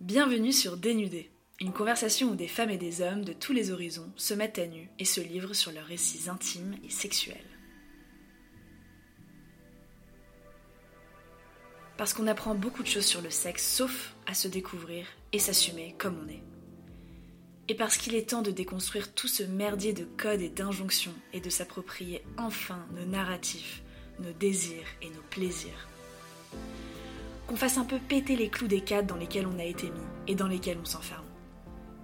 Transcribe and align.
Bienvenue 0.00 0.50
sur 0.50 0.78
Dénudé, 0.78 1.30
une 1.60 1.74
conversation 1.74 2.30
où 2.30 2.34
des 2.34 2.48
femmes 2.48 2.70
et 2.70 2.78
des 2.78 3.02
hommes 3.02 3.22
de 3.22 3.34
tous 3.34 3.52
les 3.52 3.70
horizons 3.70 4.10
se 4.16 4.32
mettent 4.32 4.58
à 4.58 4.66
nu 4.66 4.88
et 4.98 5.04
se 5.04 5.20
livrent 5.20 5.52
sur 5.52 5.72
leurs 5.72 5.84
récits 5.84 6.30
intimes 6.30 6.74
et 6.82 6.88
sexuels. 6.88 7.36
Parce 11.98 12.14
qu'on 12.14 12.28
apprend 12.28 12.54
beaucoup 12.54 12.82
de 12.82 12.88
choses 12.88 13.04
sur 13.04 13.20
le 13.20 13.28
sexe, 13.28 13.76
sauf 13.76 14.14
à 14.26 14.32
se 14.32 14.48
découvrir 14.48 15.06
et 15.34 15.38
s'assumer 15.38 15.94
comme 15.98 16.18
on 16.24 16.30
est. 16.30 16.42
Et 17.68 17.74
parce 17.74 17.98
qu'il 17.98 18.14
est 18.14 18.30
temps 18.30 18.40
de 18.40 18.50
déconstruire 18.50 19.12
tout 19.12 19.28
ce 19.28 19.42
merdier 19.42 19.92
de 19.92 20.04
codes 20.16 20.40
et 20.40 20.48
d'injonctions 20.48 21.14
et 21.34 21.40
de 21.40 21.50
s'approprier 21.50 22.24
enfin 22.38 22.86
nos 22.94 23.04
narratifs, 23.04 23.82
nos 24.18 24.32
désirs 24.32 24.88
et 25.02 25.10
nos 25.10 25.22
plaisirs 25.28 25.90
qu'on 27.50 27.56
fasse 27.56 27.78
un 27.78 27.84
peu 27.84 27.98
péter 27.98 28.36
les 28.36 28.48
clous 28.48 28.68
des 28.68 28.80
cadres 28.80 29.08
dans 29.08 29.16
lesquels 29.16 29.48
on 29.52 29.58
a 29.58 29.64
été 29.64 29.88
mis 29.88 30.06
et 30.28 30.36
dans 30.36 30.46
lesquels 30.46 30.78
on 30.80 30.84
s'enferme. 30.84 31.24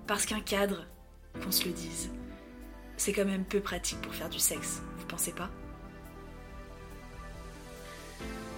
Parce 0.09 0.27
qu'un 0.27 0.41
cadre, 0.41 0.89
qu'on 1.41 1.53
se 1.53 1.67
le 1.67 1.71
dise, 1.71 2.11
c'est 2.97 3.13
quand 3.13 3.25
même 3.25 3.45
peu 3.45 3.61
pratique 3.61 4.01
pour 4.03 4.13
faire 4.13 4.29
du 4.29 4.41
sexe, 4.41 4.83
vous 4.99 5.07
pensez 5.07 5.31
pas? 5.31 5.49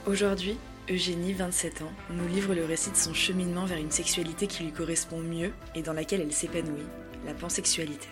Aujourd'hui, 0.07 0.57
Eugénie, 0.89 1.35
27 1.35 1.83
ans, 1.83 1.93
nous 2.09 2.27
livre 2.27 2.55
le 2.55 2.65
récit 2.65 2.91
de 2.91 2.97
son 2.97 3.13
cheminement 3.13 3.67
vers 3.67 3.77
une 3.77 3.91
sexualité 3.91 4.47
qui 4.47 4.65
lui 4.65 4.73
correspond 4.73 5.21
mieux 5.21 5.53
et 5.75 5.83
dans 5.83 5.93
laquelle 5.93 6.23
elle 6.23 6.33
s'épanouit, 6.33 6.87
la 7.27 7.35
pansexualité. 7.35 8.09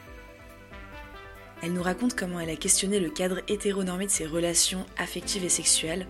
Elle 1.62 1.72
nous 1.72 1.82
raconte 1.82 2.14
comment 2.14 2.40
elle 2.40 2.50
a 2.50 2.56
questionné 2.56 3.00
le 3.00 3.08
cadre 3.08 3.40
hétéronormé 3.48 4.04
de 4.04 4.10
ses 4.10 4.26
relations 4.26 4.84
affectives 4.98 5.46
et 5.46 5.48
sexuelles 5.48 6.06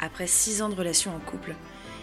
après 0.00 0.26
6 0.26 0.62
ans 0.62 0.68
de 0.68 0.74
relations 0.74 1.14
en 1.14 1.20
couple 1.20 1.54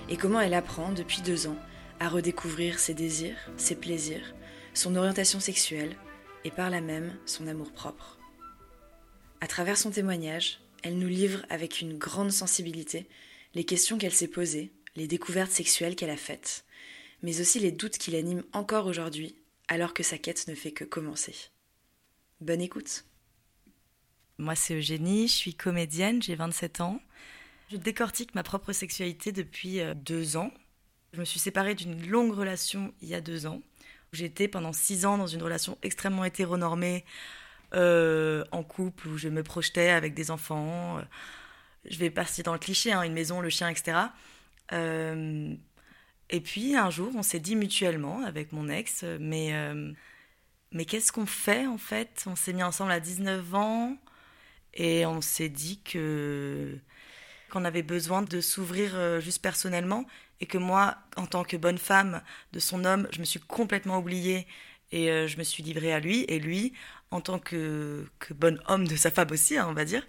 et 0.10 0.18
comment 0.18 0.42
elle 0.42 0.54
apprend, 0.54 0.92
depuis 0.92 1.22
deux 1.22 1.48
ans, 1.48 1.58
à 2.00 2.10
redécouvrir 2.10 2.80
ses 2.80 2.94
désirs, 2.94 3.38
ses 3.58 3.76
plaisirs, 3.76 4.36
son 4.74 4.96
orientation 4.96 5.40
sexuelle 5.40 5.96
et 6.44 6.52
par 6.52 6.70
là 6.70 6.82
même 6.82 7.16
son 7.26 7.48
amour-propre. 7.48 8.20
À 9.42 9.48
travers 9.48 9.78
son 9.78 9.92
témoignage, 9.92 10.60
elle 10.84 10.98
nous 10.98 11.08
livre 11.08 11.46
avec 11.50 11.82
une 11.82 11.98
grande 11.98 12.32
sensibilité 12.32 13.08
les 13.56 13.64
questions 13.64 13.98
qu'elle 13.98 14.14
s'est 14.14 14.28
posées, 14.28 14.72
les 14.96 15.08
découvertes 15.08 15.52
sexuelles 15.52 15.96
qu'elle 15.96 16.10
a 16.10 16.18
faites, 16.18 16.66
mais 17.24 17.42
aussi 17.42 17.60
les 17.60 17.72
doutes 17.72 17.98
qui 17.98 18.12
l'animent 18.12 18.44
encore 18.54 18.86
aujourd'hui 18.86 19.36
alors 19.68 19.94
que 19.94 20.04
sa 20.04 20.18
quête 20.18 20.48
ne 20.48 20.56
fait 20.56 20.72
que 20.72 20.84
commencer. 20.84 21.34
Bonne 22.42 22.62
écoute. 22.62 23.06
Moi 24.38 24.56
c'est 24.56 24.76
Eugénie, 24.76 25.28
je 25.28 25.34
suis 25.34 25.56
comédienne, 25.56 26.22
j'ai 26.22 26.36
27 26.36 26.82
ans. 26.82 27.00
Je 27.72 27.78
décortique 27.78 28.36
ma 28.36 28.44
propre 28.44 28.74
sexualité 28.74 29.32
depuis 29.32 29.80
euh, 29.80 29.96
deux 29.96 30.38
ans. 30.38 30.52
Je 31.14 31.20
me 31.20 31.26
suis 31.26 31.40
séparée 31.40 31.74
d'une 31.74 32.08
longue 32.08 32.34
relation 32.34 32.94
il 33.02 33.10
y 33.10 33.16
a 33.16 33.22
deux 33.22 33.48
ans. 33.48 33.62
J'étais 34.14 34.48
pendant 34.48 34.72
six 34.72 35.06
ans 35.06 35.18
dans 35.18 35.28
une 35.28 35.42
relation 35.42 35.78
extrêmement 35.82 36.26
hétéronormée, 36.26 37.06
euh, 37.74 38.44
en 38.52 38.64
couple, 38.64 39.08
où 39.08 39.18
je 39.18 39.30
me 39.30 39.42
projetais 39.42 39.90
avec 39.90 40.14
des 40.14 40.30
enfants. 40.30 41.00
Euh, 41.00 41.02
je 41.90 41.98
vais 41.98 42.12
passer 42.12 42.44
dans 42.44 42.54
le 42.54 42.60
cliché, 42.60 42.92
hein, 42.92 43.02
une 43.02 43.14
maison, 43.14 43.42
le 43.42 43.50
chien, 43.50 43.70
etc. 43.70 43.98
et 44.72 46.42
puis 46.42 46.76
un 46.76 46.90
jour, 46.90 47.12
on 47.16 47.24
s'est 47.24 47.40
dit 47.40 47.56
mutuellement 47.56 48.24
avec 48.24 48.52
mon 48.52 48.68
ex, 48.70 49.04
mais, 49.20 49.54
mais 50.72 50.86
qu'est-ce 50.86 51.12
qu'on 51.12 51.28
fait 51.28 51.68
en 51.68 51.78
fait? 51.78 52.24
On 52.26 52.36
s'est 52.36 52.54
mis 52.54 52.64
ensemble 52.64 52.92
à 52.92 53.00
19 53.00 53.54
ans 53.54 53.96
et 54.74 55.06
on 55.06 55.22
s'est 55.22 55.50
dit 55.50 55.80
que 55.84 56.76
qu'on 57.56 57.64
avait 57.64 57.84
besoin 57.84 58.22
de 58.22 58.42
s'ouvrir 58.42 58.96
euh, 58.96 59.22
juste 59.22 59.42
personnellement 59.42 60.06
et 60.42 60.46
que 60.46 60.58
moi, 60.58 60.98
en 61.16 61.26
tant 61.26 61.46
que 61.46 61.56
bonne 61.56 61.78
femme 61.78 62.22
de 62.52 62.60
son 62.60 62.84
homme, 62.84 63.08
je 63.14 63.22
me 63.22 63.24
suis 63.24 63.40
complètement 63.40 64.00
oubliée 64.00 64.46
et 64.92 65.10
euh, 65.10 65.26
je 65.30 65.38
me 65.38 65.44
suis 65.44 65.64
livrée 65.64 65.94
à 65.94 66.02
lui. 66.02 66.26
Et 66.28 66.40
lui, 66.40 66.74
en 67.12 67.22
tant 67.22 67.40
que, 67.40 68.06
que 68.20 68.34
bon 68.34 68.62
homme 68.68 68.86
de 68.86 68.98
sa 68.98 69.10
femme 69.10 69.32
aussi, 69.32 69.58
hein, 69.58 69.68
on 69.70 69.74
va 69.74 69.86
dire, 69.86 70.06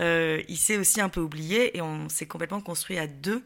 euh, 0.00 0.42
il 0.48 0.56
s'est 0.56 0.78
aussi 0.78 1.02
un 1.02 1.10
peu 1.10 1.20
oublié 1.20 1.76
et 1.76 1.82
on 1.82 2.08
s'est 2.08 2.26
complètement 2.26 2.62
construit 2.62 2.96
à 2.96 3.06
deux 3.06 3.44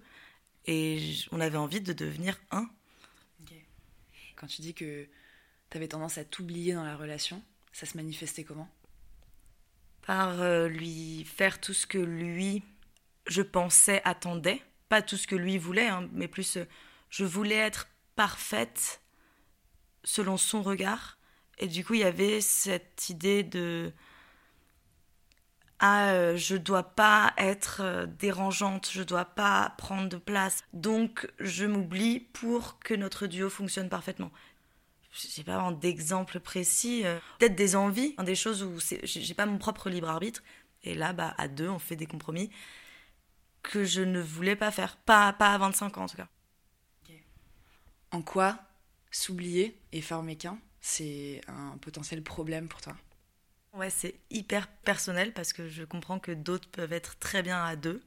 et 0.66 1.16
on 1.32 1.40
avait 1.40 1.58
envie 1.58 1.80
de 1.80 1.92
devenir 1.92 2.38
un. 2.52 2.70
Quand 4.36 4.46
tu 4.46 4.62
dis 4.62 4.74
que 4.74 5.08
tu 5.70 5.76
avais 5.76 5.88
tendance 5.88 6.18
à 6.18 6.24
t'oublier 6.24 6.74
dans 6.74 6.84
la 6.84 6.96
relation, 6.96 7.42
ça 7.72 7.84
se 7.84 7.96
manifestait 7.96 8.44
comment? 8.44 8.70
Par 10.06 10.68
lui 10.68 11.24
faire 11.24 11.60
tout 11.60 11.74
ce 11.74 11.86
que 11.86 11.98
lui 11.98 12.62
je 13.30 13.42
pensais, 13.42 14.02
attendais. 14.04 14.60
Pas 14.88 15.02
tout 15.02 15.16
ce 15.16 15.26
que 15.26 15.36
lui 15.36 15.56
voulait, 15.56 15.86
hein, 15.86 16.08
mais 16.12 16.28
plus 16.28 16.56
euh, 16.56 16.64
je 17.08 17.24
voulais 17.24 17.56
être 17.56 17.88
parfaite 18.16 19.00
selon 20.02 20.36
son 20.36 20.62
regard. 20.62 21.16
Et 21.58 21.68
du 21.68 21.84
coup, 21.84 21.94
il 21.94 22.00
y 22.00 22.04
avait 22.04 22.40
cette 22.40 23.08
idée 23.08 23.44
de 23.44 23.92
ah, 25.78 26.10
euh, 26.10 26.36
je 26.36 26.56
dois 26.56 26.82
pas 26.82 27.32
être 27.38 27.80
euh, 27.82 28.06
dérangeante, 28.06 28.90
je 28.92 29.02
dois 29.02 29.24
pas 29.24 29.74
prendre 29.78 30.08
de 30.08 30.16
place. 30.16 30.64
Donc, 30.72 31.30
je 31.38 31.64
m'oublie 31.64 32.20
pour 32.20 32.80
que 32.80 32.94
notre 32.94 33.26
duo 33.28 33.48
fonctionne 33.48 33.88
parfaitement. 33.88 34.32
J'ai 35.12 35.44
pas 35.44 35.54
vraiment 35.54 35.72
d'exemple 35.72 36.38
précis, 36.38 37.02
peut-être 37.38 37.56
des 37.56 37.74
envies, 37.74 38.14
hein, 38.16 38.22
des 38.22 38.36
choses 38.36 38.62
où 38.62 38.78
j'ai 39.02 39.34
pas 39.34 39.44
mon 39.44 39.58
propre 39.58 39.90
libre 39.90 40.08
arbitre. 40.08 40.40
Et 40.84 40.94
là, 40.94 41.12
bah, 41.12 41.34
à 41.36 41.48
deux, 41.48 41.68
on 41.68 41.80
fait 41.80 41.96
des 41.96 42.06
compromis 42.06 42.48
que 43.62 43.84
je 43.84 44.02
ne 44.02 44.20
voulais 44.20 44.56
pas 44.56 44.70
faire. 44.70 44.96
Pas, 44.96 45.32
pas 45.32 45.54
à 45.54 45.58
25 45.58 45.98
ans 45.98 46.04
en 46.04 46.08
tout 46.08 46.16
cas. 46.16 46.28
En 48.12 48.22
quoi 48.22 48.58
s'oublier 49.12 49.80
et 49.92 50.00
former 50.00 50.36
qu'un, 50.36 50.58
c'est 50.80 51.40
un 51.46 51.78
potentiel 51.78 52.22
problème 52.22 52.68
pour 52.68 52.80
toi? 52.80 52.96
Ouais, 53.72 53.90
c'est 53.90 54.14
hyper 54.30 54.66
personnel 54.66 55.32
parce 55.32 55.52
que 55.52 55.68
je 55.68 55.84
comprends 55.84 56.18
que 56.18 56.32
d'autres 56.32 56.68
peuvent 56.68 56.92
être 56.92 57.18
très 57.18 57.42
bien 57.42 57.64
à 57.64 57.76
deux. 57.76 58.02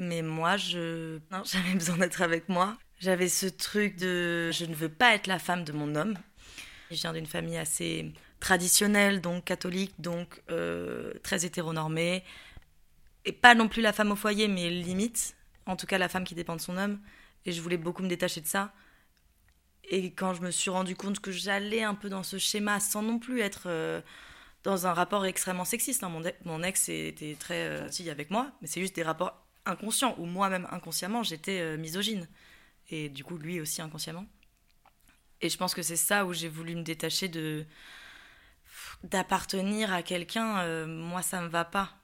Mais 0.00 0.22
moi, 0.22 0.56
je. 0.56 1.20
J'avais 1.44 1.74
besoin 1.74 1.98
d'être 1.98 2.20
avec 2.22 2.48
moi. 2.48 2.76
J'avais 2.98 3.28
ce 3.28 3.46
truc 3.46 3.96
de. 3.96 4.50
Je 4.50 4.64
ne 4.64 4.74
veux 4.74 4.88
pas 4.88 5.14
être 5.14 5.28
la 5.28 5.38
femme 5.38 5.62
de 5.62 5.72
mon 5.72 5.94
homme. 5.94 6.16
Je 6.90 6.96
viens 6.96 7.12
d'une 7.12 7.26
famille 7.26 7.56
assez 7.56 8.12
traditionnelle, 8.40 9.20
donc 9.20 9.44
catholique, 9.44 9.94
donc 9.98 10.42
euh, 10.50 11.14
très 11.22 11.46
hétéronormée 11.46 12.24
et 13.24 13.32
pas 13.32 13.54
non 13.54 13.68
plus 13.68 13.82
la 13.82 13.92
femme 13.92 14.12
au 14.12 14.16
foyer, 14.16 14.48
mais 14.48 14.70
limite, 14.70 15.36
en 15.66 15.76
tout 15.76 15.86
cas 15.86 15.98
la 15.98 16.08
femme 16.08 16.24
qui 16.24 16.34
dépend 16.34 16.56
de 16.56 16.60
son 16.60 16.76
homme. 16.76 17.00
Et 17.46 17.52
je 17.52 17.60
voulais 17.60 17.76
beaucoup 17.76 18.02
me 18.02 18.08
détacher 18.08 18.40
de 18.40 18.46
ça. 18.46 18.72
Et 19.90 20.12
quand 20.12 20.34
je 20.34 20.40
me 20.40 20.50
suis 20.50 20.70
rendu 20.70 20.96
compte 20.96 21.20
que 21.20 21.30
j'allais 21.30 21.82
un 21.82 21.94
peu 21.94 22.08
dans 22.08 22.22
ce 22.22 22.38
schéma, 22.38 22.80
sans 22.80 23.02
non 23.02 23.18
plus 23.18 23.40
être 23.40 23.64
euh, 23.66 24.00
dans 24.62 24.86
un 24.86 24.94
rapport 24.94 25.26
extrêmement 25.26 25.64
sexiste, 25.64 26.02
hein. 26.04 26.22
mon, 26.44 26.62
ex 26.62 26.88
était 26.88 27.36
très 27.38 27.64
euh, 27.64 27.84
gentil 27.84 28.08
avec 28.08 28.30
moi, 28.30 28.50
mais 28.60 28.66
c'est 28.66 28.80
juste 28.80 28.94
des 28.94 29.02
rapports 29.02 29.46
inconscients, 29.66 30.14
où 30.18 30.24
moi-même 30.24 30.66
inconsciemment 30.70 31.22
j'étais 31.22 31.60
euh, 31.60 31.76
misogyne. 31.76 32.28
Et 32.90 33.08
du 33.08 33.24
coup, 33.24 33.36
lui 33.36 33.60
aussi 33.60 33.82
inconsciemment. 33.82 34.26
Et 35.40 35.50
je 35.50 35.58
pense 35.58 35.74
que 35.74 35.82
c'est 35.82 35.96
ça 35.96 36.24
où 36.24 36.32
j'ai 36.32 36.48
voulu 36.48 36.74
me 36.74 36.82
détacher 36.82 37.28
de 37.28 37.64
d'appartenir 39.02 39.92
à 39.92 40.02
quelqu'un. 40.02 40.86
moi, 40.86 41.20
ça 41.22 41.42
me 41.42 41.48
va 41.48 41.64
pas 41.64 41.94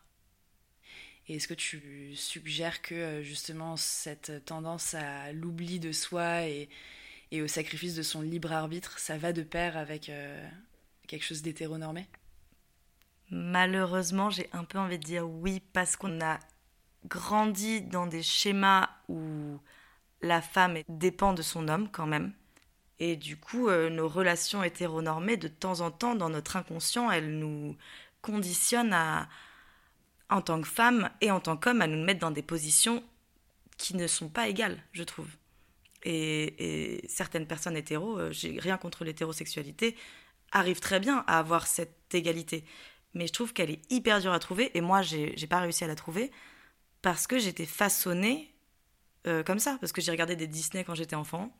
et 1.30 1.34
est-ce 1.34 1.46
que 1.46 1.54
tu 1.54 2.10
suggères 2.16 2.82
que 2.82 2.94
euh, 2.96 3.22
justement 3.22 3.76
cette 3.76 4.44
tendance 4.44 4.94
à 4.94 5.32
l'oubli 5.32 5.78
de 5.78 5.92
soi 5.92 6.42
et, 6.42 6.68
au 7.40 7.46
sacrifice 7.46 7.94
de 7.94 8.02
son 8.02 8.20
libre 8.20 8.50
arbitre, 8.50 8.98
ça 8.98 9.16
va 9.16 9.32
de 9.32 9.44
pair 9.44 9.76
avec 9.76 10.08
euh, 10.08 10.44
quelque 11.06 11.24
chose 11.24 11.42
d'hétéronormé? 11.42 12.08
Malheureusement, 13.30 14.28
j'ai 14.28 14.48
un 14.52 14.64
peu 14.64 14.78
envie 14.78 14.98
de 14.98 15.04
dire 15.04 15.28
oui 15.28 15.62
parce 15.72 15.94
qu'on 15.94 16.20
a 16.20 16.40
grandi 17.06 17.80
dans 17.80 18.08
des 18.08 18.24
schémas 18.24 18.90
où 19.08 19.60
la 20.22 20.42
femme 20.42 20.78
dépend 20.88 21.32
de 21.32 21.42
son 21.42 21.68
homme 21.68 21.88
quand 21.92 22.06
même. 22.06 22.32
Et 22.98 23.14
du 23.14 23.36
coup, 23.36 23.68
euh, 23.68 23.88
nos 23.88 24.08
relations 24.08 24.64
hétéronormées, 24.64 25.36
de 25.36 25.46
temps 25.46 25.80
en 25.80 25.92
temps, 25.92 26.16
dans 26.16 26.28
notre 26.28 26.56
inconscient, 26.56 27.08
elles 27.08 27.38
nous 27.38 27.76
conditionnent 28.20 28.92
à, 28.92 29.28
en 30.30 30.40
tant 30.40 30.60
que 30.60 30.68
femme 30.68 31.10
et 31.20 31.30
en 31.30 31.40
tant 31.40 31.56
qu'homme 31.56 31.82
à 31.82 31.86
nous 31.86 32.02
mettre 32.02 32.20
dans 32.20 32.30
des 32.30 32.42
positions 32.42 33.02
qui 33.76 33.96
ne 33.96 34.06
sont 34.06 34.28
pas 34.28 34.48
égales, 34.48 34.82
je 34.92 35.02
trouve. 35.02 35.28
Et, 36.04 37.04
certaines 37.08 37.46
personnes 37.46 37.76
hétéros, 37.76 38.18
euh, 38.18 38.32
j'ai 38.32 38.58
rien 38.58 38.78
contre 38.78 39.04
l'hétérosexualité, 39.04 39.96
arrivent 40.52 40.80
très 40.80 41.00
bien 41.00 41.24
à 41.26 41.38
avoir 41.38 41.66
cette 41.66 42.14
égalité. 42.14 42.64
Mais 43.14 43.26
je 43.26 43.32
trouve 43.32 43.52
qu'elle 43.52 43.70
est 43.70 43.92
hyper 43.92 44.20
dure 44.20 44.32
à 44.32 44.38
trouver, 44.38 44.70
et 44.76 44.80
moi, 44.80 45.02
j'ai 45.02 45.46
pas 45.48 45.60
réussi 45.60 45.84
à 45.84 45.86
la 45.86 45.96
trouver 45.96 46.30
parce 47.02 47.26
que 47.26 47.38
j'étais 47.38 47.66
façonnée 47.66 48.52
euh, 49.26 49.42
comme 49.42 49.58
ça, 49.58 49.78
parce 49.80 49.92
que 49.92 50.00
j'ai 50.00 50.10
regardé 50.10 50.36
des 50.36 50.46
Disney 50.46 50.84
quand 50.84 50.94
j'étais 50.94 51.16
enfant, 51.16 51.50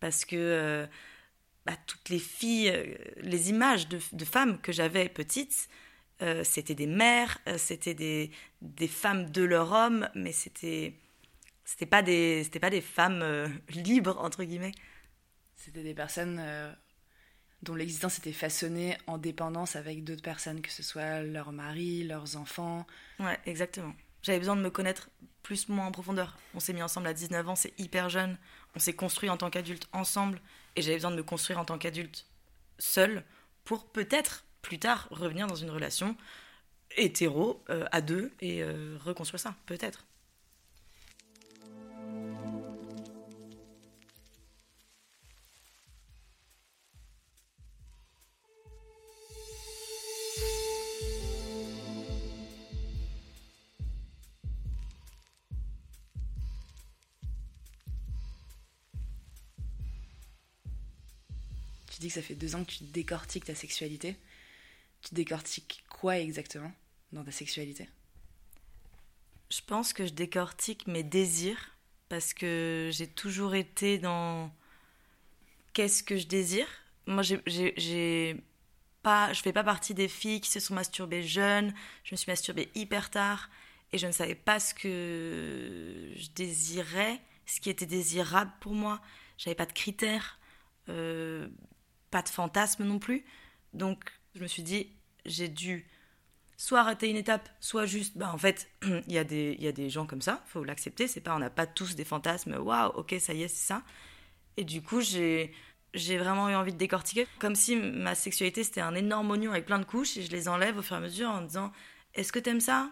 parce 0.00 0.24
que 0.24 0.36
euh, 0.36 0.86
bah, 1.64 1.74
toutes 1.86 2.08
les 2.08 2.18
filles, 2.18 2.96
les 3.18 3.50
images 3.50 3.88
de, 3.88 4.00
de 4.12 4.24
femmes 4.24 4.58
que 4.60 4.72
j'avais 4.72 5.08
petites, 5.08 5.68
euh, 6.22 6.44
c'était 6.44 6.74
des 6.74 6.86
mères, 6.86 7.38
euh, 7.46 7.58
c'était 7.58 7.94
des, 7.94 8.30
des, 8.62 8.88
femmes 8.88 9.30
de 9.30 9.42
leur 9.42 9.72
homme, 9.72 10.08
mais 10.14 10.32
c'était 10.32 10.94
c'était 11.64 11.84
pas 11.86 12.02
des 12.02 12.42
c'était 12.44 12.60
pas 12.60 12.70
des 12.70 12.80
femmes 12.80 13.20
euh, 13.22 13.48
libres 13.68 14.18
entre 14.18 14.44
guillemets. 14.44 14.72
C'était 15.56 15.82
des 15.82 15.94
personnes 15.94 16.40
dont 17.62 17.74
l'existence 17.74 18.18
était 18.18 18.32
façonnée 18.32 18.96
en 19.06 19.18
dépendance 19.18 19.74
avec 19.74 20.04
d'autres 20.04 20.22
personnes, 20.22 20.60
que 20.60 20.70
ce 20.70 20.82
soit 20.82 21.22
leur 21.22 21.50
mari, 21.50 22.04
leurs 22.04 22.36
enfants. 22.36 22.86
Ouais, 23.18 23.38
exactement. 23.46 23.94
J'avais 24.22 24.38
besoin 24.38 24.54
de 24.56 24.60
me 24.60 24.70
connaître 24.70 25.08
plus, 25.42 25.68
moins 25.68 25.86
en 25.86 25.92
profondeur. 25.92 26.38
On 26.54 26.60
s'est 26.60 26.72
mis 26.72 26.82
ensemble 26.82 27.06
à 27.08 27.14
19 27.14 27.48
ans, 27.48 27.56
c'est 27.56 27.78
hyper 27.80 28.08
jeune. 28.08 28.38
On 28.74 28.78
s'est 28.78 28.92
construit 28.92 29.30
en 29.30 29.36
tant 29.36 29.50
qu'adulte 29.50 29.88
ensemble. 29.92 30.40
Et 30.76 30.82
j'avais 30.82 30.96
besoin 30.96 31.10
de 31.10 31.16
me 31.16 31.22
construire 31.22 31.58
en 31.58 31.64
tant 31.64 31.78
qu'adulte 31.78 32.26
seul 32.78 33.24
pour 33.64 33.86
peut-être 33.86 34.45
plus 34.66 34.80
tard 34.80 35.06
revenir 35.12 35.46
dans 35.46 35.54
une 35.54 35.70
relation 35.70 36.16
hétéro 36.96 37.62
euh, 37.70 37.86
à 37.92 38.00
deux 38.00 38.32
et 38.40 38.64
euh, 38.64 38.98
reconstruire 39.04 39.38
ça, 39.38 39.54
peut-être. 39.66 40.04
Tu 61.92 62.00
dis 62.00 62.08
que 62.08 62.14
ça 62.14 62.20
fait 62.20 62.34
deux 62.34 62.56
ans 62.56 62.64
que 62.64 62.72
tu 62.72 62.82
décortiques 62.82 63.44
ta 63.44 63.54
sexualité. 63.54 64.16
Tu 65.06 65.14
décortiques 65.14 65.84
quoi 65.88 66.18
exactement 66.18 66.72
dans 67.12 67.22
ta 67.22 67.30
sexualité? 67.30 67.88
Je 69.50 69.60
pense 69.64 69.92
que 69.92 70.04
je 70.04 70.12
décortique 70.12 70.88
mes 70.88 71.04
désirs 71.04 71.76
parce 72.08 72.34
que 72.34 72.90
j'ai 72.92 73.06
toujours 73.06 73.54
été 73.54 73.98
dans 73.98 74.52
qu'est-ce 75.74 76.02
que 76.02 76.16
je 76.16 76.26
désire. 76.26 76.66
Moi, 77.06 77.22
j'ai 77.22 78.42
pas, 79.04 79.32
je 79.32 79.42
fais 79.42 79.52
pas 79.52 79.62
partie 79.62 79.94
des 79.94 80.08
filles 80.08 80.40
qui 80.40 80.50
se 80.50 80.58
sont 80.58 80.74
masturbées 80.74 81.22
jeunes. 81.22 81.72
Je 82.02 82.12
me 82.12 82.16
suis 82.16 82.28
masturbée 82.28 82.68
hyper 82.74 83.08
tard 83.08 83.48
et 83.92 83.98
je 83.98 84.08
ne 84.08 84.12
savais 84.12 84.34
pas 84.34 84.58
ce 84.58 84.74
que 84.74 86.12
je 86.16 86.30
désirais, 86.34 87.20
ce 87.46 87.60
qui 87.60 87.70
était 87.70 87.86
désirable 87.86 88.50
pour 88.58 88.72
moi. 88.72 89.00
J'avais 89.38 89.54
pas 89.54 89.66
de 89.66 89.72
critères. 89.72 90.40
Euh, 90.88 91.46
pas 92.10 92.22
de 92.22 92.28
fantasme 92.28 92.82
non 92.82 92.98
plus. 92.98 93.24
Donc 93.72 94.10
je 94.36 94.42
me 94.42 94.46
suis 94.46 94.62
dit, 94.62 94.88
j'ai 95.24 95.48
dû 95.48 95.86
soit 96.56 96.80
arrêter 96.80 97.08
une 97.08 97.16
étape, 97.16 97.48
soit 97.60 97.86
juste, 97.86 98.16
bah 98.16 98.30
en 98.32 98.38
fait, 98.38 98.68
il 98.82 99.12
y, 99.12 99.18
a 99.18 99.24
des, 99.24 99.56
y 99.58 99.66
a 99.66 99.72
des 99.72 99.90
gens 99.90 100.06
comme 100.06 100.22
ça, 100.22 100.42
faut 100.46 100.64
l'accepter, 100.64 101.06
c'est 101.06 101.20
pas, 101.20 101.34
on 101.34 101.38
n'a 101.38 101.50
pas 101.50 101.66
tous 101.66 101.96
des 101.96 102.04
fantasmes, 102.04 102.54
waouh, 102.54 102.92
ok, 102.94 103.14
ça 103.18 103.34
y 103.34 103.42
est, 103.42 103.48
c'est 103.48 103.66
ça. 103.66 103.82
Et 104.56 104.64
du 104.64 104.80
coup, 104.82 105.00
j'ai, 105.00 105.52
j'ai 105.94 106.16
vraiment 106.16 106.48
eu 106.48 106.54
envie 106.54 106.72
de 106.72 106.78
décortiquer, 106.78 107.26
comme 107.38 107.54
si 107.54 107.76
ma 107.76 108.14
sexualité 108.14 108.64
c'était 108.64 108.80
un 108.80 108.94
énorme 108.94 109.30
oignon 109.30 109.50
avec 109.50 109.66
plein 109.66 109.78
de 109.78 109.84
couches, 109.84 110.16
et 110.16 110.22
je 110.22 110.30
les 110.30 110.48
enlève 110.48 110.78
au 110.78 110.82
fur 110.82 110.96
et 110.96 110.98
à 110.98 111.02
mesure 111.02 111.28
en 111.28 111.42
disant, 111.42 111.72
est-ce 112.14 112.32
que 112.32 112.38
t'aimes 112.38 112.60
ça? 112.60 112.90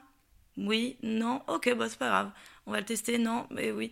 Oui, 0.56 0.99
non, 1.02 1.43
ok, 1.49 1.75
bah 1.76 1.88
c'est 1.88 1.99
pas 1.99 2.08
grave, 2.08 2.32
on 2.67 2.73
va 2.73 2.81
le 2.81 2.87
tester, 2.87 3.19
non, 3.19 3.46
mais 3.50 3.73
oui. 3.73 3.91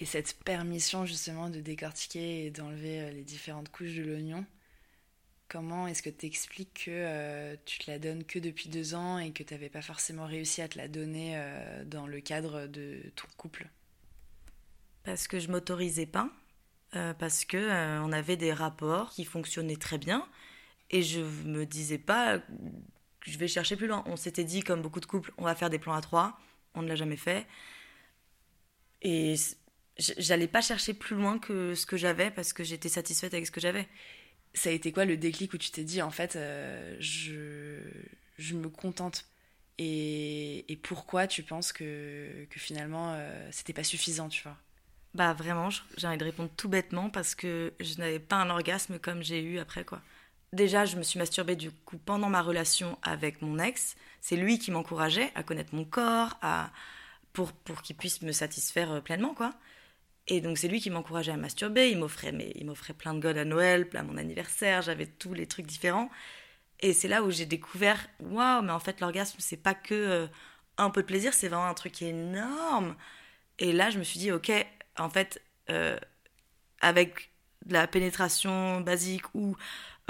Et 0.00 0.04
cette 0.04 0.38
permission 0.44 1.04
justement 1.06 1.50
de 1.50 1.60
décortiquer 1.60 2.46
et 2.46 2.50
d'enlever 2.50 3.00
euh, 3.00 3.10
les 3.10 3.24
différentes 3.24 3.68
couches 3.70 3.94
de 3.96 4.04
l'oignon, 4.04 4.46
Comment 5.48 5.88
est-ce 5.88 6.02
que 6.02 6.10
tu 6.10 6.26
expliques 6.26 6.84
que 6.84 6.90
euh, 6.90 7.56
tu 7.64 7.78
te 7.78 7.90
la 7.90 7.98
donnes 7.98 8.24
que 8.24 8.38
depuis 8.38 8.68
deux 8.68 8.94
ans 8.94 9.18
et 9.18 9.32
que 9.32 9.42
tu 9.42 9.54
n'avais 9.54 9.70
pas 9.70 9.80
forcément 9.80 10.26
réussi 10.26 10.60
à 10.60 10.68
te 10.68 10.76
la 10.76 10.88
donner 10.88 11.32
euh, 11.36 11.84
dans 11.84 12.06
le 12.06 12.20
cadre 12.20 12.66
de 12.66 13.00
ton 13.16 13.26
couple? 13.38 13.66
Parce 15.04 15.26
que 15.26 15.40
je 15.40 15.48
m'autorisais 15.50 16.04
pas, 16.04 16.30
euh, 16.96 17.14
parce 17.14 17.46
que 17.46 18.00
on 18.02 18.12
avait 18.12 18.36
des 18.36 18.52
rapports 18.52 19.10
qui 19.10 19.24
fonctionnaient 19.24 19.76
très 19.76 19.96
bien 19.96 20.28
et 20.90 21.02
je 21.02 21.20
me 21.20 21.64
disais 21.64 21.98
pas 21.98 22.40
je 23.22 23.38
vais 23.38 23.48
chercher 23.48 23.76
plus 23.76 23.86
loin. 23.86 24.02
On 24.06 24.16
s'était 24.16 24.44
dit, 24.44 24.62
comme 24.62 24.82
beaucoup 24.82 25.00
de 25.00 25.06
couples, 25.06 25.32
on 25.38 25.44
va 25.44 25.54
faire 25.54 25.70
des 25.70 25.78
plans 25.78 25.94
à 25.94 26.00
trois, 26.00 26.38
on 26.74 26.82
ne 26.82 26.88
l'a 26.88 26.94
jamais 26.94 27.16
fait. 27.16 27.46
Et 29.02 29.34
j'allais 29.96 30.48
pas 30.48 30.60
chercher 30.60 30.94
plus 30.94 31.16
loin 31.16 31.38
que 31.38 31.74
ce 31.74 31.86
que 31.86 31.96
j'avais 31.96 32.30
parce 32.30 32.52
que 32.52 32.64
j'étais 32.64 32.88
satisfaite 32.88 33.34
avec 33.34 33.46
ce 33.46 33.50
que 33.50 33.60
j'avais 33.60 33.88
ça 34.58 34.70
a 34.70 34.72
été 34.72 34.92
quoi 34.92 35.04
le 35.04 35.16
déclic 35.16 35.54
où 35.54 35.58
tu 35.58 35.70
t'es 35.70 35.84
dit 35.84 36.02
en 36.02 36.10
fait 36.10 36.36
euh, 36.36 36.96
je, 37.00 37.80
je 38.38 38.54
me 38.54 38.68
contente? 38.68 39.24
Et, 39.80 40.70
et, 40.72 40.76
pourquoi 40.76 41.28
tu 41.28 41.44
penses 41.44 41.72
que, 41.72 42.46
que 42.50 42.58
finalement 42.58 43.14
euh, 43.14 43.48
c'était 43.52 43.72
pas 43.72 43.84
suffisant 43.84 44.28
tu 44.28 44.42
vois? 44.42 44.56
Bah 45.14 45.32
vraiment 45.34 45.68
j'ai 45.96 46.06
envie 46.06 46.18
de 46.18 46.24
répondre 46.24 46.50
tout 46.56 46.68
bêtement 46.68 47.10
parce 47.10 47.34
que 47.34 47.72
je 47.80 47.96
n'avais 47.98 48.18
pas 48.18 48.36
un 48.36 48.50
orgasme 48.50 48.98
comme 48.98 49.22
j'ai 49.22 49.40
eu 49.40 49.58
après 49.58 49.84
quoi. 49.84 50.02
Déjà 50.52 50.84
je 50.84 50.96
me 50.96 51.02
suis 51.02 51.18
masturbée 51.18 51.56
du 51.56 51.70
coup 51.70 51.98
pendant 51.98 52.28
ma 52.28 52.42
relation 52.42 52.98
avec 53.02 53.40
mon 53.40 53.58
ex. 53.58 53.96
C'est 54.20 54.36
lui 54.36 54.58
qui 54.58 54.70
m'encourageait 54.72 55.30
à 55.36 55.42
connaître 55.44 55.74
mon 55.74 55.84
corps 55.84 56.36
à 56.42 56.70
pour 57.32 57.52
pour 57.52 57.82
qu'il 57.82 57.96
puisse 57.96 58.22
me 58.22 58.32
satisfaire 58.32 58.90
euh, 58.92 59.00
pleinement 59.00 59.34
quoi 59.34 59.54
et 60.28 60.40
donc 60.40 60.58
c'est 60.58 60.68
lui 60.68 60.80
qui 60.80 60.90
m'encourageait 60.90 61.32
à 61.32 61.36
masturber, 61.36 61.90
il 61.90 61.98
m'offrait 61.98 62.32
mais 62.32 62.52
il 62.54 62.66
m'offrait 62.66 62.94
plein 62.94 63.14
de 63.14 63.20
godes 63.20 63.38
à 63.38 63.44
Noël, 63.44 63.88
à 63.94 64.02
mon 64.02 64.16
anniversaire, 64.16 64.82
j'avais 64.82 65.06
tous 65.06 65.34
les 65.34 65.46
trucs 65.46 65.66
différents. 65.66 66.10
Et 66.80 66.92
c'est 66.92 67.08
là 67.08 67.22
où 67.24 67.30
j'ai 67.30 67.46
découvert 67.46 68.06
waouh, 68.20 68.62
mais 68.62 68.72
en 68.72 68.80
fait 68.80 69.00
l'orgasme 69.00 69.36
c'est 69.40 69.56
pas 69.56 69.74
que 69.74 69.94
euh, 69.94 70.26
un 70.76 70.90
peu 70.90 71.02
de 71.02 71.06
plaisir, 71.06 71.34
c'est 71.34 71.48
vraiment 71.48 71.66
un 71.66 71.74
truc 71.74 72.02
énorme. 72.02 72.94
Et 73.58 73.72
là 73.72 73.90
je 73.90 73.98
me 73.98 74.04
suis 74.04 74.20
dit 74.20 74.32
OK, 74.32 74.52
en 74.98 75.10
fait 75.10 75.42
euh, 75.70 75.98
avec 76.80 77.32
de 77.66 77.72
la 77.74 77.86
pénétration 77.86 78.80
basique 78.80 79.34
ou 79.34 79.56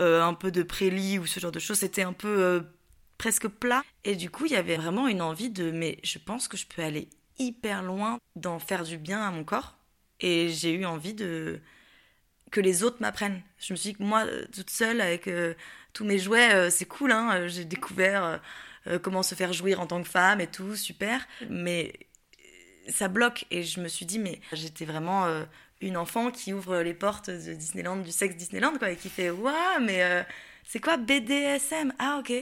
euh, 0.00 0.23
un 0.23 0.35
peu 0.35 0.50
de 0.50 0.62
prélit 0.62 1.19
ou 1.19 1.26
ce 1.26 1.41
genre 1.41 1.53
de 1.53 1.59
choses, 1.59 1.79
c'était 1.79 2.03
un 2.03 2.12
peu 2.12 2.64
presque 3.19 3.49
plat. 3.49 3.82
Et 4.05 4.17
du 4.17 4.31
coup, 4.31 4.47
il 4.47 4.53
y 4.53 4.56
avait 4.56 4.76
vraiment 4.76 5.09
une 5.09 5.21
envie 5.23 5.50
de, 5.50 5.71
mais 5.71 5.99
je 6.05 6.19
pense 6.19 6.49
que 6.49 6.56
je 6.56 6.67
peux 6.67 6.82
aller 6.82 7.09
hyper 7.38 7.82
loin 7.82 8.19
d'en 8.37 8.59
faire 8.59 8.85
du 8.85 8.97
bien 8.99 9.21
à 9.21 9.31
mon 9.31 9.44
corps. 9.44 9.78
Et 10.20 10.49
j'ai 10.49 10.73
eu 10.73 10.85
envie 10.85 11.15
de 11.15 11.61
que 12.50 12.61
les 12.61 12.82
autres 12.82 12.99
m'apprennent. 13.00 13.43
Je 13.59 13.73
me 13.73 13.76
suis 13.76 13.93
dit 13.93 13.99
que 13.99 14.03
moi, 14.03 14.25
toute 14.53 14.70
seule, 14.70 15.00
avec 15.00 15.29
euh, 15.29 15.55
tous 15.93 16.05
mes 16.05 16.19
jouets, 16.19 16.55
euh, 16.55 16.70
c'est 16.70 16.87
cool, 16.87 17.12
hein, 17.12 17.31
euh, 17.35 17.49
j'ai 17.49 17.65
découvert 17.65 18.41
comment 19.03 19.23
se 19.23 19.35
faire 19.35 19.53
jouir 19.53 19.81
en 19.81 19.87
tant 19.87 20.03
que 20.03 20.09
femme 20.09 20.41
et 20.41 20.47
tout, 20.47 20.75
super. 20.75 21.26
Mais 21.50 21.93
ça 22.88 23.09
bloque. 23.09 23.44
Et 23.50 23.62
je 23.62 23.81
me 23.81 23.88
suis 23.88 24.06
dit, 24.06 24.19
mais 24.19 24.41
j'étais 24.55 24.87
vraiment 24.87 25.26
une 25.82 25.99
enfant 25.99 26.31
qui 26.31 26.55
ouvre 26.55 26.79
les 26.79 26.94
portes 26.94 27.29
de 27.29 27.53
Disneyland, 27.53 27.97
du 27.97 28.11
sexe 28.11 28.37
Disneyland, 28.37 28.78
quoi, 28.78 28.90
et 28.90 28.97
qui 28.97 29.11
fait, 29.11 29.28
waouh, 29.28 29.81
mais 29.83 30.25
c'est 30.64 30.81
quoi 30.81 30.97
BDSM 30.97 31.93
Ah, 31.99 32.19
ok. 32.19 32.33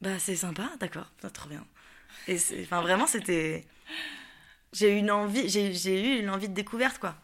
Bah, 0.00 0.18
c'est 0.18 0.36
sympa, 0.36 0.70
d'accord, 0.80 1.12
trop 1.34 1.50
bien. 1.50 1.66
Et 2.28 2.38
enfin, 2.62 2.80
vraiment, 2.80 3.06
c'était 3.06 3.66
j'ai 4.72 4.94
eu 4.94 4.98
une 4.98 5.10
envie, 5.10 5.48
j'ai 5.48 6.16
eu 6.16 6.20
une 6.20 6.30
envie 6.30 6.48
de 6.48 6.54
découverte, 6.54 6.98
quoi. 6.98 7.16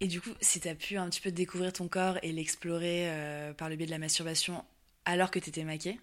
Et 0.00 0.08
du 0.08 0.20
coup, 0.20 0.30
si 0.40 0.58
tu 0.58 0.68
as 0.68 0.74
pu 0.74 0.96
un 0.96 1.08
petit 1.08 1.20
peu 1.20 1.30
découvrir 1.30 1.72
ton 1.72 1.86
corps 1.86 2.18
et 2.24 2.32
l'explorer 2.32 3.08
euh, 3.08 3.52
par 3.54 3.68
le 3.68 3.76
biais 3.76 3.86
de 3.86 3.92
la 3.92 3.98
masturbation 3.98 4.64
alors 5.04 5.30
que 5.30 5.38
tu 5.38 5.50
étais 5.50 5.62
maquée, 5.62 6.00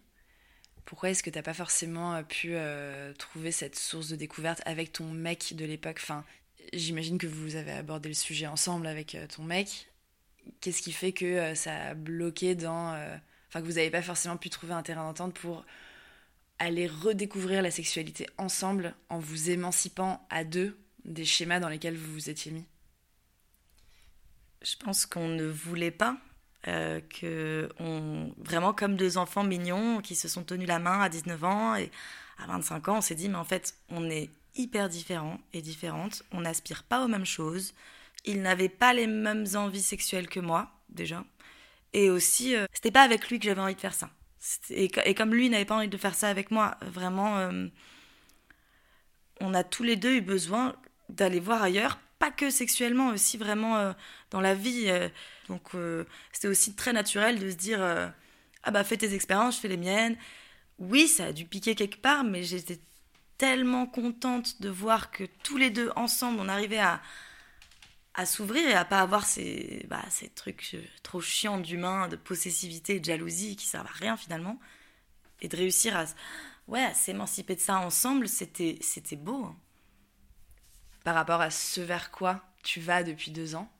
pourquoi 0.86 1.10
est-ce 1.10 1.22
que 1.22 1.30
t'as 1.30 1.42
pas 1.42 1.54
forcément 1.54 2.16
euh, 2.16 2.24
pu 2.24 2.52
euh, 2.54 3.12
trouver 3.16 3.52
cette 3.52 3.76
source 3.76 4.08
de 4.08 4.16
découverte 4.16 4.62
avec 4.66 4.94
ton 4.94 5.12
mec 5.12 5.54
de 5.54 5.66
l'époque? 5.66 6.00
Enfin, 6.02 6.24
j'imagine 6.72 7.18
que 7.18 7.28
vous 7.28 7.58
avez 7.58 7.74
abordé 7.74 8.08
le 8.08 8.16
sujet 8.16 8.48
ensemble 8.48 8.88
avec 8.88 9.18
ton 9.36 9.44
mec. 9.44 9.90
Qu'est-ce 10.62 10.82
qui 10.82 10.94
fait 10.94 11.12
que 11.12 11.54
ça 11.54 11.90
a 11.90 11.94
bloqué 11.94 12.56
dans... 12.56 12.94
Enfin, 13.50 13.60
que 13.60 13.66
vous 13.66 13.74
n'avez 13.74 13.90
pas 13.90 14.02
forcément 14.02 14.38
pu 14.38 14.50
trouver 14.50 14.74
un 14.74 14.82
terrain 14.82 15.04
d'entente 15.04 15.34
pour 15.34 15.66
aller 16.60 16.88
redécouvrir 16.88 17.62
la 17.62 17.72
sexualité 17.72 18.28
ensemble 18.38 18.94
en 19.10 19.20
vous 19.20 19.50
émancipant 19.50 20.26
à 20.30 20.44
deux 20.44 20.78
des 21.06 21.26
schémas 21.26 21.60
dans 21.60 21.70
lesquels 21.70 21.98
vous 21.98 22.14
vous 22.14 22.30
étiez 22.30 22.52
mis? 22.52 22.66
Je 24.62 24.76
pense 24.76 25.06
qu'on 25.06 25.30
ne 25.30 25.46
voulait 25.46 25.92
pas. 25.92 26.18
Euh, 26.68 27.00
que 27.22 27.70
on, 27.80 28.34
vraiment 28.38 28.74
comme 28.74 28.98
deux 28.98 29.18
enfants 29.18 29.46
mignons 29.46 30.02
qui 30.02 30.14
se 30.14 30.28
sont 30.28 30.44
tenus 30.44 30.68
la 30.68 30.78
main 30.78 31.00
à 31.00 31.08
19 31.08 31.42
ans 31.46 31.76
et 31.76 31.90
à 32.38 32.48
25 32.48 32.90
ans 32.90 32.98
on 32.98 33.02
s'est 33.02 33.16
dit 33.16 33.30
mais 33.30 33.38
en 33.38 33.46
fait 33.46 33.76
on 33.88 34.10
est 34.10 34.30
hyper 34.56 34.90
différents 34.90 35.40
et 35.54 35.62
différentes. 35.62 36.24
On 36.34 36.42
n'aspire 36.42 36.84
pas 36.84 37.04
aux 37.04 37.08
mêmes 37.08 37.26
choses. 37.26 37.74
Il 38.26 38.42
n'avait 38.42 38.68
pas 38.68 38.94
les 38.94 39.08
mêmes 39.08 39.46
envies 39.56 39.82
sexuelles 39.82 40.28
que 40.28 40.42
moi 40.42 40.70
déjà. 40.90 41.24
Et 41.94 42.10
aussi 42.10 42.56
euh, 42.56 42.66
c'était 42.74 42.92
pas 42.92 43.04
avec 43.04 43.30
lui 43.30 43.40
que 43.40 43.46
j'avais 43.46 43.62
envie 43.62 43.76
de 43.76 43.80
faire 43.80 43.94
ça 43.94 44.10
et, 44.70 44.90
comme 45.14 45.34
lui 45.34 45.50
n'avait 45.50 45.66
pas 45.66 45.76
envie 45.76 45.88
de 45.88 45.98
faire 45.98 46.16
ça 46.16 46.30
avec 46.30 46.52
moi, 46.52 46.78
vraiment, 46.82 47.38
euh, 47.38 47.68
on 49.42 49.54
a 49.54 49.64
tous 49.64 49.84
les 49.84 49.96
deux 49.96 50.16
eu 50.16 50.22
besoin 50.22 50.76
d'aller 51.10 51.40
voir 51.40 51.62
ailleurs, 51.62 52.00
pas 52.20 52.32
que 52.32 52.50
sexuellement, 52.50 53.10
aussi 53.10 53.38
vraiment 53.38 53.78
euh, 53.78 53.94
dans 54.32 54.42
la 54.42 54.54
vie. 54.56 54.86
Euh. 54.88 55.10
donc 55.48 55.72
c'était 56.32 56.48
aussi 56.48 56.76
très 56.76 56.94
naturel 56.94 57.40
de 57.40 57.50
se 57.50 57.56
dire 57.56 57.82
ah 58.64 58.72
bah 58.72 58.84
fais 58.84 58.98
tes 58.98 59.14
expériences, 59.14 59.58
je 59.58 59.62
fais 59.62 59.68
les 59.68 59.78
miennes. 59.78 60.18
Oui, 60.80 61.08
ça 61.08 61.26
a 61.28 61.34
dû 61.34 61.46
piquer 61.46 61.76
quelque 61.76 62.00
part, 62.00 62.24
mais 62.24 62.44
j'étais 62.44 62.80
tellement 63.38 63.86
contente 63.88 64.62
de 64.62 64.70
voir 64.70 65.12
que 65.12 65.24
tous 65.44 65.58
les 65.58 65.70
deux 65.70 65.92
ensemble, 65.96 66.40
on 66.40 66.50
arrivait 66.50 66.80
à 66.80 67.02
à 68.20 68.26
s'ouvrir 68.26 68.68
et 68.68 68.74
à 68.74 68.84
pas 68.84 69.00
avoir 69.00 69.26
ces, 69.26 69.86
bah, 69.88 70.04
ces 70.10 70.28
trucs 70.28 70.72
euh, 70.74 70.84
trop 71.04 71.22
chiants 71.22 71.58
d'humain, 71.58 72.10
de 72.10 72.18
possessivité, 72.18 73.00
de 73.00 73.06
jalousie 73.06 73.56
qui 73.56 73.66
servent 73.66 73.88
à 73.88 73.94
rien 73.94 74.18
finalement. 74.18 74.60
Et 75.40 75.48
de 75.48 75.56
réussir 75.56 75.96
à, 75.96 76.04
ouais, 76.68 76.84
à 76.84 76.94
s'émanciper 76.94 77.56
de 77.56 77.62
ça 77.62 77.78
ensemble, 77.80 78.28
c'était, 78.28 78.78
c'était 78.82 79.16
beau. 79.16 79.46
Hein. 79.46 79.58
Par 81.06 81.16
rapport 81.16 81.40
à 81.40 81.50
ce 81.50 81.80
vers 81.80 82.12
quoi 82.12 82.44
tu 82.62 82.82
vas 82.82 83.04
depuis 83.04 83.32
deux 83.32 83.56
ans, 83.56 83.72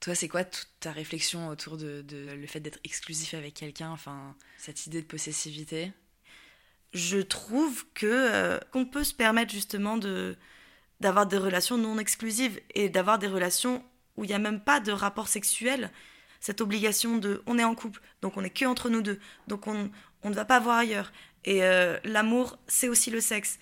toi, 0.00 0.14
c'est 0.14 0.28
quoi 0.28 0.44
toute 0.44 0.68
ta 0.80 0.92
réflexion 0.92 1.48
autour 1.48 1.78
de, 1.78 2.04
le 2.10 2.46
fait 2.46 2.60
d'être 2.60 2.80
exclusif 2.84 3.32
avec 3.32 3.54
quelqu'un, 3.54 3.90
enfin, 3.90 4.36
cette 4.58 4.86
idée 4.86 5.00
de 5.00 5.06
possessivité? 5.06 5.92
Je 6.92 7.18
trouve 7.18 7.86
que 7.94 8.04
euh, 8.06 8.58
qu'on 8.70 8.84
peut 8.84 9.04
se 9.04 9.14
permettre 9.14 9.50
justement 9.50 9.96
de 9.96 10.36
d'avoir 11.02 11.26
des 11.26 11.36
relations 11.36 11.76
non 11.76 11.98
exclusives 11.98 12.60
et 12.74 12.88
d'avoir 12.88 13.18
des 13.18 13.26
relations 13.26 13.84
où 14.16 14.24
il 14.24 14.28
n'y 14.28 14.34
a 14.34 14.38
même 14.38 14.60
pas 14.60 14.80
de 14.80 14.92
rapport 14.92 15.28
sexuel. 15.28 15.90
Cette 16.40 16.60
obligation 16.60 17.18
de 17.18 17.42
on 17.46 17.58
est 17.58 17.64
en 17.64 17.74
couple, 17.74 18.00
donc 18.22 18.36
on 18.36 18.44
est 18.44 18.50
que 18.50 18.64
entre 18.64 18.88
nous 18.88 19.02
deux, 19.02 19.20
donc 19.48 19.66
on, 19.66 19.90
on 20.22 20.30
ne 20.30 20.34
va 20.34 20.44
pas 20.44 20.60
voir 20.60 20.78
ailleurs. 20.78 21.12
Et 21.44 21.62
euh, 21.64 21.98
l'amour, 22.04 22.58
c'est 22.68 22.88
aussi 22.88 23.10
le 23.10 23.20
sexe. 23.20 23.58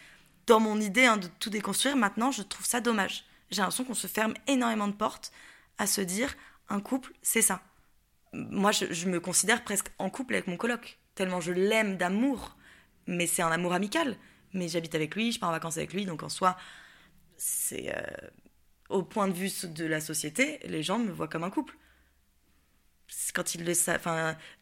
Dans 0.47 0.61
mon 0.61 0.81
idée 0.81 1.05
hein, 1.05 1.17
de 1.17 1.29
tout 1.39 1.51
déconstruire, 1.51 1.97
maintenant, 1.97 2.31
je 2.31 2.43
trouve 2.43 2.67
ça 2.67 2.81
dommage. 2.81 3.25
J'ai 3.51 3.63
l'impression 3.63 3.85
qu'on 3.85 3.95
se 3.95 4.07
ferme 4.07 4.35
énormément 4.47 4.89
de 4.89 4.93
portes 4.93 5.33
à 5.79 5.87
se 5.87 6.01
dire 6.01 6.35
un 6.69 6.81
couple, 6.81 7.13
c'est 7.23 7.43
ça. 7.43 7.63
Moi, 8.33 8.71
je, 8.71 8.93
je, 8.93 9.09
me 9.09 9.19
considère 9.19 9.65
presque 9.65 9.89
en 9.99 10.09
couple 10.09 10.35
avec 10.35 10.47
mon 10.47 10.57
coloc, 10.57 10.99
tellement 11.15 11.41
je 11.41 11.53
l'aime 11.53 11.97
d'amour. 11.97 12.57
Mais 13.07 13.27
c'est 13.27 13.43
un 13.43 13.51
amour 13.51 13.73
amical. 13.73 14.17
Mais 14.53 14.69
j'habite 14.69 14.95
avec 14.95 15.15
lui, 15.15 15.33
je 15.33 15.41
pars 15.41 15.49
en 15.49 15.53
vacances 15.53 15.79
avec 15.79 15.93
lui, 15.93 16.05
donc 16.05 16.23
en 16.23 16.29
soi, 16.29 16.57
c'est 17.41 17.97
euh, 17.97 18.29
au 18.91 19.03
point 19.03 19.27
de 19.27 19.33
vue 19.33 19.51
de 19.65 19.87
la 19.87 20.01
société, 20.01 20.61
les 20.65 20.83
gens 20.83 20.99
me 20.99 21.11
voient 21.11 21.27
comme 21.27 21.43
un 21.43 21.51
couple. 21.51 21.75
Quand 23.35 23.55
il 23.55 23.65
le 23.65 23.73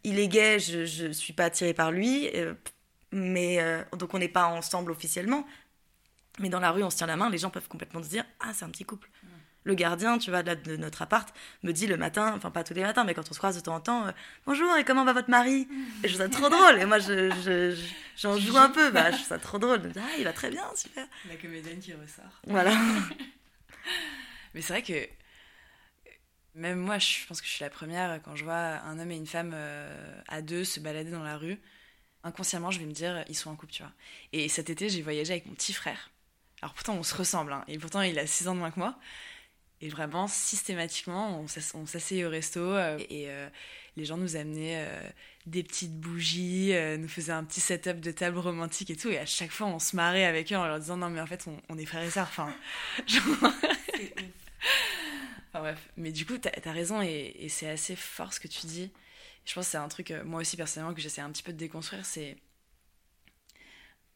il 0.04 0.18
est 0.18 0.28
gay, 0.28 0.58
je 0.60 1.06
ne 1.08 1.12
suis 1.12 1.32
pas 1.32 1.46
attirée 1.46 1.74
par 1.74 1.90
lui, 1.90 2.30
euh, 2.34 2.54
mais 3.10 3.60
euh, 3.60 3.82
donc 3.98 4.14
on 4.14 4.18
n'est 4.18 4.28
pas 4.28 4.46
ensemble 4.46 4.92
officiellement. 4.92 5.44
Mais 6.38 6.48
dans 6.48 6.60
la 6.60 6.70
rue, 6.70 6.84
on 6.84 6.90
se 6.90 6.96
tient 6.96 7.08
la 7.08 7.16
main, 7.16 7.28
les 7.30 7.38
gens 7.38 7.50
peuvent 7.50 7.68
complètement 7.68 8.02
se 8.02 8.08
dire 8.08 8.24
ah 8.40 8.52
c'est 8.54 8.64
un 8.64 8.70
petit 8.70 8.84
couple. 8.84 9.10
Le 9.68 9.74
gardien, 9.74 10.16
tu 10.16 10.30
vois, 10.30 10.42
de, 10.42 10.76
notre 10.76 11.02
appart, 11.02 11.28
me 11.62 11.72
dit 11.72 11.86
le 11.86 11.98
matin, 11.98 12.32
enfin 12.34 12.50
pas 12.50 12.64
tous 12.64 12.72
les 12.72 12.80
matins, 12.80 13.04
mais 13.04 13.12
quand 13.12 13.30
on 13.30 13.34
se 13.34 13.38
croise 13.38 13.54
de 13.54 13.60
temps 13.60 13.74
en 13.74 13.80
temps, 13.80 14.06
bonjour 14.46 14.74
et 14.78 14.82
comment 14.82 15.04
va 15.04 15.12
votre 15.12 15.28
mari? 15.28 15.68
Et 16.02 16.08
je 16.08 16.14
trouve 16.14 16.26
ça 16.26 16.30
trop 16.30 16.48
drôle. 16.48 16.80
Et 16.80 16.86
moi, 16.86 16.98
je, 16.98 17.76
j'en 18.16 18.38
joue 18.38 18.56
un 18.56 18.70
peu. 18.70 18.90
Bah, 18.90 19.10
je 19.10 19.16
trouve 19.16 19.28
ça 19.28 19.38
trop 19.38 19.58
drôle. 19.58 19.92
ah, 19.94 20.16
il 20.16 20.24
va 20.24 20.32
très 20.32 20.48
bien, 20.48 20.64
super. 20.74 21.06
La 21.28 21.36
comédienne 21.36 21.80
qui 21.80 21.92
ressort. 21.92 22.40
Voilà. 22.46 22.72
mais 24.54 24.62
c'est 24.62 24.72
vrai 24.72 24.80
que 24.82 25.06
même 26.54 26.78
moi, 26.78 26.98
je 26.98 27.26
pense 27.26 27.42
que 27.42 27.46
je 27.46 27.52
suis 27.52 27.62
la 27.62 27.68
première 27.68 28.22
quand 28.22 28.36
je 28.36 28.44
vois 28.44 28.54
un 28.54 28.98
homme 28.98 29.10
et 29.10 29.16
une 29.16 29.26
femme 29.26 29.52
euh, 29.52 30.22
à 30.28 30.40
deux 30.40 30.64
se 30.64 30.80
balader 30.80 31.10
dans 31.10 31.24
la 31.24 31.36
rue. 31.36 31.60
Inconsciemment, 32.24 32.70
je 32.70 32.78
vais 32.78 32.86
me 32.86 32.92
dire, 32.92 33.22
ils 33.28 33.36
sont 33.36 33.50
en 33.50 33.54
couple, 33.54 33.74
tu 33.74 33.82
vois. 33.82 33.92
Et 34.32 34.48
cet 34.48 34.70
été, 34.70 34.88
j'ai 34.88 35.02
voyagé 35.02 35.32
avec 35.32 35.44
mon 35.44 35.52
petit 35.52 35.74
frère. 35.74 36.10
Alors 36.62 36.72
pourtant, 36.72 36.94
on 36.94 37.02
se 37.02 37.14
ressemble, 37.14 37.52
hein, 37.52 37.64
et 37.68 37.76
pourtant, 37.76 38.00
il 38.00 38.18
a 38.18 38.26
6 38.26 38.48
ans 38.48 38.54
de 38.54 38.60
moins 38.60 38.70
que 38.70 38.80
moi. 38.80 38.98
Et 39.80 39.88
vraiment, 39.88 40.26
systématiquement, 40.26 41.40
on 41.74 41.86
s'asseyait 41.86 42.24
au 42.24 42.30
resto 42.30 42.60
euh, 42.60 42.98
et 43.10 43.28
euh, 43.28 43.48
les 43.96 44.04
gens 44.04 44.16
nous 44.16 44.34
amenaient 44.34 44.84
euh, 44.84 45.10
des 45.46 45.62
petites 45.62 45.98
bougies, 46.00 46.72
nous 46.98 47.08
faisaient 47.08 47.32
un 47.32 47.44
petit 47.44 47.60
setup 47.60 48.00
de 48.00 48.10
table 48.10 48.38
romantique 48.38 48.90
et 48.90 48.96
tout. 48.96 49.08
Et 49.08 49.18
à 49.18 49.26
chaque 49.26 49.52
fois, 49.52 49.68
on 49.68 49.78
se 49.78 49.94
marrait 49.94 50.24
avec 50.24 50.52
eux 50.52 50.56
en 50.56 50.66
leur 50.66 50.80
disant 50.80 50.96
Non, 50.96 51.10
mais 51.10 51.20
en 51.20 51.26
fait, 51.26 51.46
on, 51.68 51.78
est 51.78 51.86
frères 51.86 52.02
et 52.02 52.10
sœurs. 52.10 52.26
Enfin, 52.28 52.52
genre... 53.06 53.52
enfin, 55.48 55.60
bref. 55.60 55.88
Mais 55.96 56.10
du 56.10 56.26
coup, 56.26 56.38
t'as 56.38 56.50
as 56.64 56.72
raison 56.72 57.00
et, 57.00 57.46
c'est 57.48 57.70
assez 57.70 57.94
fort 57.94 58.32
ce 58.32 58.40
que 58.40 58.48
tu 58.48 58.66
dis. 58.66 58.90
Je 59.44 59.54
pense 59.54 59.66
que 59.66 59.70
c'est 59.70 59.78
un 59.78 59.88
truc, 59.88 60.12
moi 60.24 60.40
aussi 60.40 60.56
personnellement, 60.56 60.92
que 60.92 61.00
j'essaie 61.00 61.20
un 61.20 61.30
petit 61.30 61.44
peu 61.44 61.52
de 61.52 61.58
déconstruire. 61.58 62.04
C'est. 62.04 62.36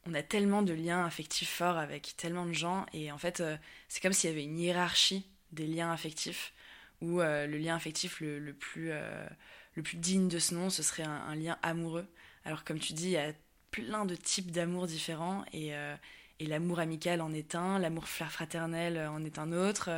On 0.07 0.15
a 0.15 0.23
tellement 0.25 0.63
de 0.63 0.73
liens 0.73 1.07
affectifs 1.07 1.49
forts 1.49 1.79
avec 1.79 2.17
tellement 2.17 2.45
de 2.47 2.53
gens 2.53 2.85
et 2.93 3.13
en 3.13 3.19
fait, 3.19 3.41
c'est 3.87 4.03
comme 4.03 4.13
s'il 4.13 4.31
y 4.31 4.33
avait 4.33 4.43
une 4.43 4.59
hiérarchie 4.59 5.25
des 5.53 5.67
liens 5.67 5.93
affectifs, 5.93 6.53
où 7.01 7.21
euh, 7.21 7.47
le 7.47 7.59
lien 7.59 7.77
affectif 7.77 8.21
le, 8.21 8.53
plus, 8.53 8.91
euh, 8.91 9.27
le 9.75 9.83
plus 9.83 9.99
digne 9.99 10.29
de 10.29 10.39
ce 10.39 10.55
nom, 10.55 10.71
ce 10.71 10.83
serait 10.83 11.03
un, 11.03 11.35
lien 11.35 11.59
amoureux. 11.63 12.07
Alors 12.45 12.65
comme 12.65 12.79
tu 12.79 12.93
dis, 12.93 13.07
il 13.07 13.13
y 13.13 13.17
a 13.17 13.33
plein 13.71 14.05
de 14.05 14.15
types 14.15 14.51
d'amour 14.51 14.87
différents, 14.87 15.45
et, 15.53 15.75
euh, 15.75 15.95
et 16.39 16.47
l'amour 16.47 16.79
amical 16.79 17.21
en 17.21 17.33
est 17.33 17.55
un, 17.55 17.79
l'amour 17.79 18.09
fraternel 18.09 18.99
en 18.99 19.25
est 19.25 19.39
un 19.39 19.53
autre, 19.53 19.91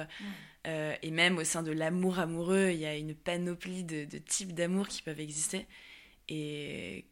et 0.67 1.11
même 1.11 1.37
au 1.37 1.45
sein 1.45 1.63
de 1.63 1.73
l'amour 1.73 2.19
amoureux, 2.19 2.71
il 2.71 2.79
y 2.79 2.87
a 2.87 2.97
une 2.97 3.15
panoplie 3.15 3.85
de, 3.85 4.05
de 4.05 4.19
types 4.19 4.55
d'amour 4.55 4.89
qui 4.89 5.03
peuvent 5.03 5.21
exister. 5.21 5.67
Et 6.29 7.05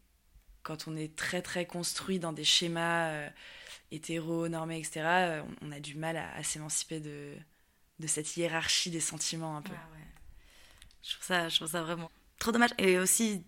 quand 0.62 0.88
on 0.88 0.96
est 0.96 1.14
très 1.14 1.42
très 1.42 1.66
construit 1.66 2.18
dans 2.18 2.32
des 2.32 2.44
schémas 2.44 3.28
hétéro, 3.90 4.48
normés, 4.48 4.78
etc., 4.78 5.42
on, 5.60 5.70
a 5.70 5.80
du 5.80 5.96
mal 5.96 6.16
à 6.16 6.42
s'émanciper 6.42 7.00
de, 7.00 7.36
de 8.02 8.06
cette 8.08 8.36
hiérarchie 8.36 8.90
des 8.90 9.00
sentiments 9.00 9.56
un 9.56 9.62
peu. 9.62 9.72
Ah 9.74 9.96
je, 11.02 11.12
trouve 11.12 11.24
ça, 11.24 11.48
je 11.48 11.56
trouve 11.56 11.70
ça 11.70 11.82
vraiment 11.82 12.10
trop 12.38 12.52
dommage. 12.52 12.72
Et 12.78 12.98
aussi, 12.98 13.44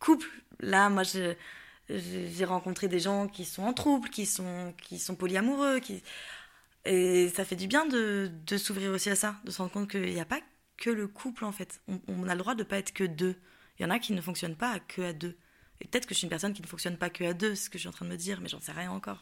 couple, 0.00 0.28
là, 0.60 0.90
moi, 0.90 1.04
j'ai 1.04 2.44
rencontré 2.44 2.88
des 2.88 3.00
gens 3.00 3.28
qui 3.28 3.44
sont 3.44 3.62
en 3.62 3.72
trouble, 3.72 4.10
qui 4.10 4.26
sont, 4.26 4.74
qui 4.82 4.98
sont 4.98 5.14
polyamoureux, 5.14 5.80
qui... 5.80 6.02
et 6.84 7.30
ça 7.30 7.44
fait 7.44 7.56
du 7.56 7.66
bien 7.66 7.86
de, 7.86 8.30
s'ouvrir 8.58 8.90
aussi 8.90 9.10
à 9.10 9.16
ça, 9.16 9.36
de 9.44 9.50
se 9.50 9.58
rendre 9.58 9.72
compte 9.72 9.90
qu'il 9.90 10.12
n'y 10.12 10.20
a 10.20 10.26
pas 10.26 10.40
que 10.76 10.90
le 10.90 11.06
couple 11.06 11.44
en 11.44 11.52
fait. 11.52 11.80
On, 12.08 12.28
a 12.28 12.34
le 12.34 12.38
droit 12.40 12.54
de 12.54 12.64
pas 12.64 12.78
être 12.78 12.92
que 12.92 13.04
deux. 13.04 13.36
Il 13.78 13.82
y 13.82 13.86
en 13.86 13.90
a 13.90 13.98
qui 13.98 14.12
ne 14.12 14.20
fonctionnent 14.20 14.56
pas 14.56 14.80
que 14.80 15.02
à 15.02 15.12
deux. 15.12 15.36
Et 15.80 15.86
peut-être 15.86 16.06
que 16.06 16.14
je 16.14 16.18
suis 16.18 16.26
une 16.26 16.30
personne 16.30 16.52
qui 16.52 16.62
ne 16.62 16.66
fonctionne 16.66 16.96
pas 16.96 17.10
que 17.10 17.24
à 17.24 17.32
deux, 17.32 17.54
ce 17.54 17.70
que 17.70 17.78
je 17.78 17.80
suis 17.80 17.88
en 17.88 17.92
train 17.92 18.04
de 18.04 18.10
me 18.10 18.16
dire, 18.16 18.40
mais 18.40 18.48
j'en 18.48 18.60
sais 18.60 18.72
rien 18.72 18.90
encore. 18.90 19.20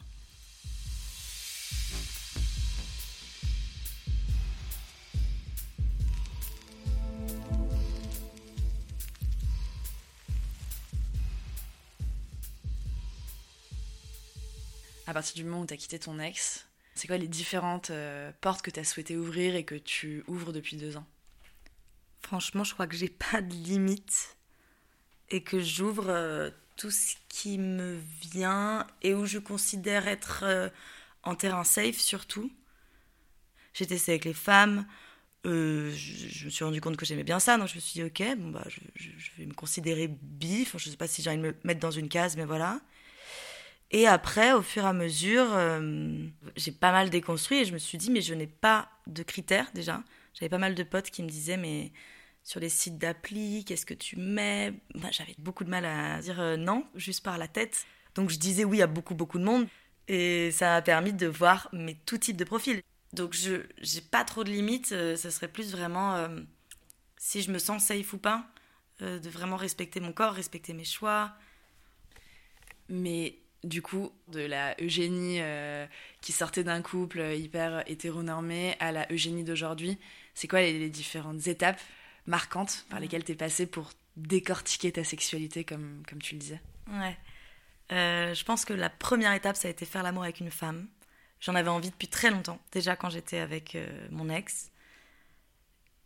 À 15.07 15.13
partir 15.13 15.35
du 15.35 15.43
moment 15.43 15.61
où 15.61 15.65
tu 15.65 15.73
as 15.73 15.77
quitté 15.77 15.99
ton 15.99 16.19
ex, 16.19 16.65
c'est 16.95 17.07
quoi 17.07 17.17
les 17.17 17.27
différentes 17.27 17.89
euh, 17.89 18.31
portes 18.41 18.61
que 18.61 18.71
tu 18.71 18.79
as 18.79 18.83
souhaité 18.83 19.17
ouvrir 19.17 19.55
et 19.55 19.63
que 19.63 19.75
tu 19.75 20.23
ouvres 20.27 20.53
depuis 20.53 20.77
deux 20.77 20.97
ans? 20.97 21.05
Franchement, 22.21 22.63
je 22.63 22.73
crois 22.73 22.87
que 22.87 22.95
j'ai 22.95 23.09
pas 23.31 23.41
de 23.41 23.53
limite 23.53 24.37
et 25.29 25.41
que 25.41 25.59
j'ouvre 25.59 26.09
euh, 26.09 26.49
tout 26.75 26.91
ce 26.91 27.15
qui 27.29 27.57
me 27.57 27.99
vient 28.21 28.85
et 29.01 29.13
où 29.13 29.25
je 29.25 29.39
considère 29.39 30.07
être 30.07 30.43
euh, 30.43 30.69
en 31.23 31.35
terrain 31.35 31.63
safe 31.63 31.97
surtout. 31.97 32.51
J'ai 33.73 33.87
testé 33.87 34.11
avec 34.11 34.25
les 34.25 34.35
femmes, 34.35 34.85
je, 35.45 36.45
me 36.45 36.49
suis 36.49 36.63
rendu 36.63 36.79
compte 36.79 36.95
que 36.95 37.05
j'aimais 37.05 37.23
bien 37.23 37.39
ça, 37.39 37.57
donc 37.57 37.67
je 37.67 37.75
me 37.75 37.79
suis 37.79 37.93
dit 37.93 38.03
ok, 38.03 38.37
bon 38.37 38.51
bah 38.51 38.63
je, 38.67 39.09
vais 39.37 39.47
me 39.47 39.53
considérer 39.53 40.07
bif, 40.07 40.77
je 40.77 40.89
sais 40.89 40.95
pas 40.95 41.07
si 41.07 41.23
j'ai 41.23 41.31
envie 41.31 41.41
de 41.41 41.47
me 41.47 41.55
mettre 41.63 41.79
dans 41.79 41.91
une 41.91 42.07
case, 42.07 42.37
mais 42.37 42.45
voilà. 42.45 42.79
Et 43.93 44.07
après, 44.07 44.53
au 44.53 44.63
fur 44.63 44.83
et 44.83 44.87
à 44.87 44.93
mesure, 44.93 45.45
euh, 45.53 46.25
j'ai 46.55 46.71
pas 46.71 46.91
mal 46.91 47.11
déconstruit 47.11 47.59
et 47.59 47.65
je 47.65 47.73
me 47.73 47.77
suis 47.77 47.99
dit, 47.99 48.09
mais 48.09 48.21
je 48.21 48.33
n'ai 48.33 48.47
pas 48.47 48.89
de 49.05 49.21
critères 49.21 49.69
déjà. 49.75 50.03
J'avais 50.33 50.49
pas 50.49 50.57
mal 50.57 50.73
de 50.73 50.81
potes 50.81 51.11
qui 51.11 51.21
me 51.21 51.29
disaient, 51.29 51.57
mais 51.57 51.91
sur 52.43 52.59
les 52.59 52.69
sites 52.69 52.97
d'appli, 52.97 53.63
qu'est-ce 53.63 53.85
que 53.85 53.93
tu 53.93 54.17
mets? 54.17 54.73
J'avais 55.11 55.35
beaucoup 55.37 55.63
de 55.63 55.69
mal 55.69 55.85
à 55.85 56.19
dire 56.21 56.41
euh, 56.41 56.57
non, 56.57 56.87
juste 56.95 57.23
par 57.23 57.37
la 57.37 57.47
tête. 57.47 57.85
Donc 58.15 58.31
je 58.31 58.39
disais 58.39 58.63
oui 58.65 58.81
à 58.81 58.87
beaucoup, 58.87 59.13
beaucoup 59.13 59.37
de 59.37 59.43
monde. 59.43 59.67
Et 60.07 60.49
ça 60.49 60.69
m'a 60.69 60.81
permis 60.81 61.13
de 61.13 61.27
voir 61.27 61.69
mais, 61.71 61.95
tout 62.07 62.17
type 62.17 62.35
de 62.35 62.45
profil. 62.45 62.81
Donc 63.13 63.35
je 63.35 63.57
n'ai 63.57 64.01
pas 64.09 64.23
trop 64.23 64.43
de 64.43 64.49
limites. 64.49 64.91
Euh, 64.91 65.15
serait 65.15 65.47
plus 65.47 65.71
vraiment 65.71 66.27
si 67.17 67.43
je 67.43 67.51
me 67.51 67.59
sens 67.59 67.85
safe 67.85 68.11
ou 68.13 68.17
pas, 68.17 68.47
de 68.99 69.29
vraiment 69.29 69.55
respecter 69.55 69.99
mon 69.99 70.13
corps, 70.13 70.33
respecter 70.33 70.73
mes 70.73 70.83
choix. 70.83 71.31
Mais 72.89 73.42
du 73.63 73.81
coup, 73.81 74.11
de 74.27 74.41
la 74.41 74.75
Eugénie 74.81 75.37
euh, 75.39 75.85
qui 76.21 76.31
sortait 76.31 76.63
d'un 76.63 76.81
couple 76.81 77.21
hyper 77.35 77.83
hétéronormé 77.87 78.75
à 78.79 78.91
la 78.91 79.11
Eugénie 79.11 79.43
d'aujourd'hui, 79.43 79.97
c'est 80.33 80.47
quoi 80.47 80.61
les, 80.61 80.89
différentes 80.89 81.47
étapes 81.47 81.79
marquantes 82.25 82.85
par 82.89 82.99
lesquelles 82.99 83.23
tu 83.23 83.31
es 83.31 83.35
passée 83.35 83.65
pour 83.65 83.91
décortiquer 84.17 84.91
ta 84.91 85.03
sexualité, 85.03 85.63
comme, 85.63 86.03
comme 86.07 86.21
tu 86.21 86.35
le 86.35 86.39
disais? 86.39 86.61
Ouais. 86.89 87.17
Euh, 87.91 88.33
je 88.33 88.43
pense 88.43 88.65
que 88.65 88.73
la 88.73 88.89
première 88.89 89.33
étape, 89.33 89.55
ça 89.55 89.67
a 89.67 89.71
été 89.71 89.85
faire 89.85 90.03
l'amour 90.03 90.23
avec 90.23 90.39
une 90.39 90.51
femme. 90.51 90.87
J'en 91.39 91.55
avais 91.55 91.69
envie 91.69 91.89
depuis 91.89 92.07
très 92.07 92.31
longtemps, 92.31 92.59
déjà 92.71 92.95
quand 92.95 93.09
j'étais 93.09 93.39
avec 93.39 93.75
euh, 93.75 94.07
mon 94.11 94.29
ex. 94.29 94.71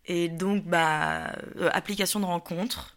Et 0.06 0.30
donc, 0.30 0.64
bah, 0.64 1.36
application 1.72 2.20
de 2.20 2.26
rencontre 2.26 2.97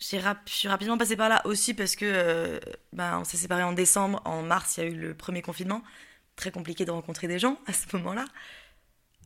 je 0.00 0.06
suis 0.46 0.68
rapidement 0.68 0.98
passée 0.98 1.16
par 1.16 1.28
là 1.28 1.40
aussi 1.46 1.74
parce 1.74 1.96
que 1.96 2.04
euh, 2.04 2.60
ben, 2.92 3.18
on 3.20 3.24
s'est 3.24 3.36
séparés 3.36 3.62
en 3.62 3.72
décembre. 3.72 4.20
En 4.24 4.42
mars, 4.42 4.76
il 4.76 4.84
y 4.84 4.86
a 4.86 4.90
eu 4.90 4.96
le 4.96 5.14
premier 5.14 5.42
confinement. 5.42 5.82
Très 6.36 6.50
compliqué 6.50 6.84
de 6.84 6.90
rencontrer 6.90 7.28
des 7.28 7.38
gens 7.38 7.58
à 7.66 7.72
ce 7.72 7.96
moment-là. 7.96 8.24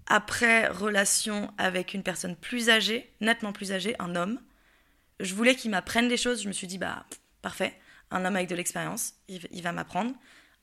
Après, 0.06 0.68
relation 0.68 1.52
avec 1.58 1.94
une 1.94 2.02
personne 2.02 2.34
plus 2.37 2.70
âgée, 2.70 3.12
nettement 3.20 3.52
plus 3.52 3.72
âgée, 3.72 3.94
un 3.98 4.16
homme. 4.16 4.40
Je 5.20 5.34
voulais 5.34 5.54
qu'il 5.54 5.70
m'apprenne 5.70 6.08
des 6.08 6.16
choses. 6.16 6.42
Je 6.42 6.48
me 6.48 6.52
suis 6.52 6.66
dit, 6.66 6.78
bah, 6.78 7.04
parfait, 7.42 7.78
un 8.10 8.25
homme 8.25 8.37
avec 8.37 8.48
de 8.48 8.54
l'expérience, 8.54 9.14
il, 9.28 9.62
va 9.62 9.72
m'apprendre. 9.72 10.14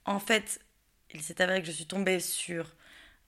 En 0.06 0.20
fait, 0.20 0.60
il 1.14 1.22
s'est 1.22 1.42
avéré 1.42 1.62
que 1.62 1.68
je 1.68 1.72
suis 1.72 1.86
tombée 1.86 2.20
sur 2.20 2.76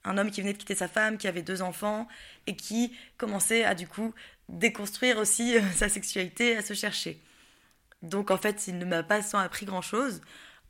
un 0.04 0.18
homme 0.18 0.32
qui 0.32 0.42
venait 0.42 0.54
de 0.54 0.58
quitter 0.58 0.76
sa 0.76 0.88
femme, 0.88 1.18
qui 1.18 1.28
avait 1.28 1.44
deux 1.44 1.62
enfants, 1.62 2.08
et 2.48 2.56
qui 2.56 2.96
commençait 3.18 3.64
à, 3.64 3.76
du 3.76 3.88
coup, 3.88 4.14
déconstruire 4.50 5.18
aussi 5.18 5.58
euh, 5.58 5.62
sa 5.76 5.90
sexualité, 5.90 6.58
à 6.58 6.62
se 6.62 6.74
chercher. 6.74 7.22
Donc, 8.02 8.32
en 8.32 8.38
fait, 8.38 8.68
il 8.68 8.78
ne 8.78 8.86
m'a 8.86 9.04
pas 9.04 9.22
sans 9.22 9.40
appris 9.40 9.66
grand-chose. 9.66 10.22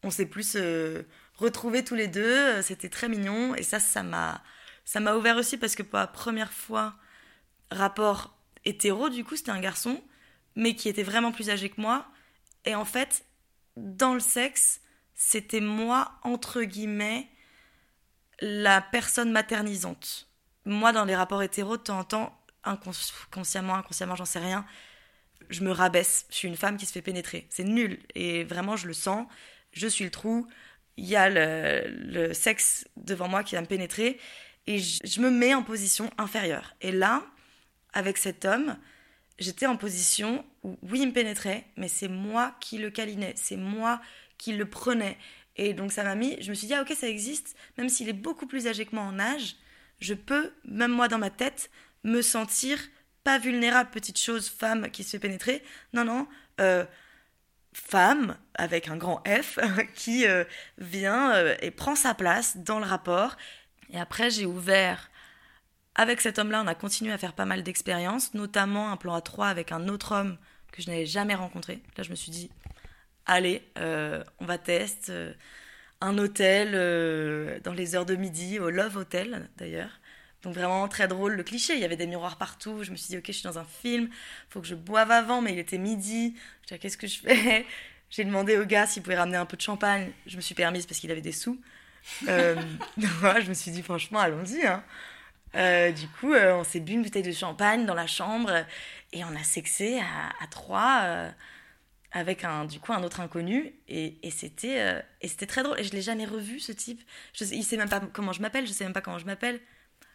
On 0.04 0.12
s'est 0.12 0.26
plus 0.26 0.56
euh, 0.56 1.04
retrouvés 1.36 1.84
tous 1.84 1.96
les 1.96 2.08
deux. 2.08 2.62
C'était 2.62 2.90
très 2.90 3.10
mignon. 3.10 3.56
Et 3.56 3.64
ça, 3.64 3.80
ça 3.80 4.04
m'a 4.04 4.42
ça 4.88 5.02
m'a 5.02 5.16
ouvert 5.16 5.36
aussi 5.36 5.58
parce 5.58 5.76
que 5.76 5.84
pour 5.84 6.00
la 6.00 6.08
première 6.08 6.54
fois, 6.54 6.96
rapport 7.72 8.40
hétéro, 8.64 9.10
du 9.10 9.26
coup, 9.26 9.36
c'était 9.36 9.52
un 9.52 9.60
garçon, 9.60 10.02
mais 10.56 10.76
qui 10.76 10.88
était 10.88 11.04
vraiment 11.04 11.34
plus 11.34 11.50
âgé 11.50 11.70
que 11.70 11.82
moi. 11.82 12.08
Et 12.64 12.74
en 12.74 12.86
fait, 12.86 13.26
dans 13.76 14.14
le 14.14 14.22
sexe, 14.22 14.80
c'était 15.14 15.60
moi, 15.60 16.14
entre 16.24 16.64
guillemets, 16.64 17.28
la 18.40 18.80
personne 18.80 19.30
maternisante. 19.30 20.30
Moi, 20.64 20.94
dans 20.94 21.04
les 21.04 21.18
rapports 21.18 21.44
hétéros, 21.44 21.76
de 21.76 21.84
temps 21.84 22.00
en 22.00 22.04
temps, 22.06 22.42
inconsciemment, 22.68 23.76
inconsciemment, 23.76 24.16
j'en 24.16 24.26
sais 24.26 24.40
rien, 24.40 24.66
je 25.50 25.64
me 25.64 25.72
rabaisse. 25.72 26.26
Je 26.30 26.36
suis 26.36 26.48
une 26.48 26.58
femme 26.58 26.78
qui 26.78 26.86
se 26.86 26.92
fait 26.92 27.02
pénétrer. 27.02 27.48
C'est 27.50 27.64
nul. 27.64 28.00
Et 28.16 28.44
vraiment, 28.44 28.76
je 28.76 28.88
le 28.88 28.94
sens. 28.94 29.28
Je 29.72 29.88
suis 29.88 30.04
le 30.04 30.12
trou. 30.12 30.48
Il 30.98 31.06
y 31.06 31.16
a 31.16 31.30
le, 31.30 32.34
sexe 32.34 32.88
devant 32.96 33.28
moi 33.28 33.44
qui 33.44 33.56
va 33.56 33.62
me 33.62 33.68
pénétrer 33.68 34.20
et 34.66 34.80
je, 34.80 35.22
me 35.22 35.30
mets 35.30 35.54
en 35.54 35.64
position 35.64 36.10
inférieure. 36.18 36.76
Et 36.82 36.92
là, 36.92 37.24
avec 37.94 38.18
cet 38.18 38.46
homme, 38.46 38.78
j'étais 39.40 39.68
en 39.68 39.78
position 39.78 40.44
où, 40.64 40.78
oui, 40.82 41.02
il 41.02 41.08
me 41.08 41.14
pénétrait, 41.14 41.66
mais 41.78 41.88
c'est 41.88 42.10
moi 42.10 42.56
qui 42.60 42.78
le 42.80 42.90
câlinais, 42.90 43.34
c'est 43.38 43.56
moi 43.56 44.02
qui 44.38 44.54
le 44.54 44.70
prenais. 44.70 45.18
Et 45.56 45.74
donc 45.74 45.92
ça 45.92 46.04
m'a 46.04 46.16
mis, 46.16 46.36
je 46.42 46.50
me 46.50 46.56
suis 46.56 46.68
dit, 46.68 46.74
ah 46.74 46.82
ok, 46.82 46.94
ça 46.96 47.08
existe, 47.08 47.56
même 47.78 47.90
s'il 47.90 48.10
est 48.10 48.14
beaucoup 48.14 48.46
plus 48.46 48.68
âgé 48.68 48.86
que 48.86 48.96
moi 48.96 49.06
en 49.06 49.20
âge, 49.20 49.56
je 50.00 50.14
peux, 50.14 50.54
même 50.66 50.92
moi 50.92 51.08
dans 51.08 51.18
ma 51.18 51.30
tête, 51.30 51.72
me 52.08 52.22
sentir 52.22 52.80
pas 53.24 53.38
vulnérable, 53.38 53.90
petite 53.92 54.18
chose, 54.18 54.50
femme 54.50 54.90
qui 54.90 55.04
se 55.04 55.12
fait 55.12 55.20
pénétrer. 55.20 55.62
Non, 55.94 56.06
non, 56.06 56.28
euh, 56.62 56.86
femme 57.74 58.38
avec 58.56 58.88
un 58.88 58.96
grand 58.96 59.22
F 59.28 59.60
qui 59.96 60.26
euh, 60.26 60.46
vient 60.78 61.36
euh, 61.36 61.56
et 61.62 61.70
prend 61.70 61.96
sa 61.96 62.14
place 62.14 62.58
dans 62.58 62.80
le 62.80 62.86
rapport 62.86 63.36
et 63.92 64.00
après, 64.00 64.30
j'ai 64.30 64.46
ouvert. 64.46 65.10
Avec 65.96 66.22
cet 66.22 66.40
homme-là, 66.40 66.62
on 66.64 66.68
a 66.68 66.76
continué 66.76 67.12
à 67.12 67.18
faire 67.18 67.34
pas 67.34 67.46
mal 67.46 67.64
d'expériences, 67.64 68.34
notamment 68.34 68.92
un 68.92 68.98
plan 68.98 69.16
à 69.16 69.22
trois 69.22 69.48
avec 69.48 69.72
un 69.72 69.88
autre 69.88 70.14
homme 70.14 70.38
que 70.72 70.82
je 70.82 70.90
n'avais 70.90 71.06
jamais 71.06 71.36
rencontré. 71.36 71.82
Là, 71.98 72.04
je 72.04 72.10
me 72.10 72.16
suis 72.16 72.32
dit, 72.32 72.52
allez, 73.26 73.64
on 73.78 74.46
va 74.46 74.58
tester 74.58 75.32
un 76.02 76.18
hôtel 76.18 76.74
dans 77.64 77.74
les 77.74 77.96
heures 77.96 78.06
de 78.06 78.16
midi, 78.16 78.60
au 78.60 78.70
Love 78.70 78.98
Hotel 78.98 79.50
d'ailleurs. 79.58 80.00
Donc 80.44 80.54
vraiment 80.54 80.88
très 80.88 81.08
drôle 81.08 81.34
le 81.34 81.44
cliché, 81.44 81.74
il 81.74 81.80
y 81.80 81.86
avait 81.86 81.98
des 81.98 82.08
miroirs 82.08 82.38
partout, 82.38 82.84
je 82.84 82.92
me 82.92 82.96
suis 82.96 83.10
dit 83.10 83.18
ok 83.18 83.26
je 83.28 83.32
suis 83.32 83.44
dans 83.44 83.58
un 83.58 83.66
film, 83.66 84.10
faut 84.50 84.62
que 84.62 84.68
je 84.68 84.76
boive 84.76 85.12
avant 85.12 85.42
mais 85.42 85.54
il 85.54 85.60
était 85.60 85.80
midi, 85.80 86.36
je 86.62 86.76
dis 86.76 86.80
qu'est-ce 86.80 86.98
que 86.98 87.08
je 87.08 87.20
fais? 87.20 87.66
J'ai 88.10 88.24
demandé 88.24 88.58
au 88.58 88.66
gars 88.66 88.88
s'il 88.88 89.04
pouvait 89.04 89.18
ramener 89.18 89.36
un 89.36 89.46
peu 89.46 89.58
de 89.58 89.62
champagne, 89.62 90.12
je 90.28 90.38
me 90.38 90.42
suis 90.42 90.56
permise 90.56 90.86
parce 90.86 91.00
qu'il 91.00 91.12
avait 91.12 91.22
des 91.22 91.34
sous. 91.34 91.60
Euh, 92.28 92.56
je 92.98 93.50
me 93.50 93.54
suis 93.54 93.72
dit, 93.72 93.82
franchement, 93.82 94.20
allons-y. 94.20 94.66
Hein. 94.66 94.84
Euh, 95.56 95.92
du 95.92 96.08
coup, 96.08 96.34
euh, 96.34 96.56
on 96.56 96.64
s'est 96.64 96.80
bu 96.80 96.94
une 96.94 97.04
bouteille 97.04 97.24
de 97.24 97.32
champagne 97.32 97.86
dans 97.86 97.94
la 97.94 98.08
chambre 98.08 98.66
et 99.14 99.24
on 99.24 99.36
a 99.36 99.44
sexé 99.44 100.00
à, 100.00 100.48
trois 100.48 101.32
avec 102.12 102.44
un, 102.44 102.66
du 102.66 102.80
coup, 102.80 102.94
un 102.94 103.04
autre 103.04 103.20
inconnu. 103.20 103.74
Et, 103.88 104.18
c'était 104.32 105.46
très 105.48 105.64
drôle. 105.64 105.80
Et 105.80 105.84
je 105.84 105.92
l'ai 105.92 106.02
jamais 106.02 106.26
revu, 106.26 106.60
ce 106.60 106.72
type. 106.72 107.02
Je 107.34 107.46
il 107.46 107.64
sait 107.64 107.78
même 107.78 107.90
pas 107.90 108.00
comment 108.00 108.34
je 108.34 108.42
m'appelle. 108.42 108.68
Je 108.68 108.72
sais 108.72 108.84
même 108.84 108.94
pas 108.94 109.02
comment 109.02 109.20
je 109.20 109.26
m'appelle. 109.26 109.60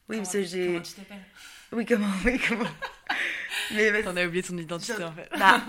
Oui, 0.09 0.19
parce 0.19 0.33
que 0.33 0.43
j'ai. 0.43 0.67
Comment 0.67 0.81
tu 0.83 0.93
t'appelles? 0.93 1.25
Oui, 1.73 1.87
comment 1.87 2.11
Oui, 2.25 2.41
comment 2.47 2.71
Mais 3.75 4.03
T'en 4.03 4.17
as 4.17 4.27
oublié 4.27 4.43
ton 4.43 4.57
identité, 4.57 5.03
en 5.03 5.12
fait. 5.12 5.29
Bah, 5.38 5.62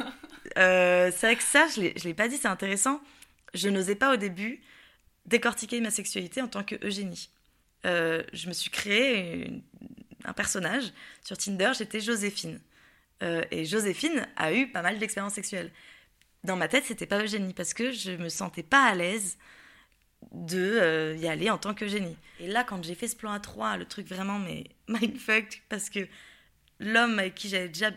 c'est 0.55 1.25
vrai 1.25 1.35
que 1.35 1.43
ça, 1.43 1.67
je 1.73 1.81
ne 1.81 2.03
l'ai 2.03 2.13
pas 2.13 2.27
dit, 2.27 2.37
c'est 2.37 2.47
intéressant. 2.47 3.01
Je 3.53 3.69
n'osais 3.69 3.95
pas 3.95 4.13
au 4.13 4.17
début 4.17 4.61
décortiquer 5.25 5.79
ma 5.81 5.91
sexualité 5.91 6.41
en 6.41 6.47
tant 6.47 6.63
que 6.63 6.75
Eugénie. 6.85 7.29
Euh, 7.85 8.23
je 8.33 8.47
me 8.47 8.53
suis 8.53 8.69
créé 8.69 9.61
un 10.25 10.33
personnage 10.33 10.91
sur 11.23 11.37
Tinder, 11.37 11.71
j'étais 11.77 11.99
Joséphine. 11.99 12.59
Euh, 13.21 13.43
et 13.51 13.65
Joséphine 13.65 14.27
a 14.35 14.53
eu 14.53 14.67
pas 14.67 14.81
mal 14.81 14.99
d'expériences 14.99 15.33
sexuelles. 15.33 15.71
Dans 16.43 16.55
ma 16.55 16.67
tête, 16.67 16.85
c'était 16.85 17.05
pas 17.05 17.21
Eugénie 17.23 17.53
parce 17.53 17.73
que 17.73 17.91
je 17.91 18.11
me 18.11 18.29
sentais 18.29 18.63
pas 18.63 18.83
à 18.83 18.95
l'aise 18.95 19.37
de 20.33 20.57
euh, 20.57 21.15
y 21.15 21.27
aller 21.27 21.49
en 21.49 21.57
tant 21.57 21.73
qu'Eugénie. 21.73 22.17
Et 22.39 22.47
là, 22.47 22.63
quand 22.63 22.83
j'ai 22.83 22.95
fait 22.95 23.07
ce 23.07 23.15
plan 23.15 23.31
à 23.31 23.39
trois, 23.39 23.77
le 23.77 23.85
truc 23.85 24.07
vraiment, 24.07 24.39
mais 24.39 24.65
mindfuck, 24.87 25.61
parce 25.69 25.89
que 25.89 26.07
l'homme 26.79 27.19
avec 27.19 27.35
qui 27.35 27.49
j'avais 27.49 27.69
déjà 27.69 27.91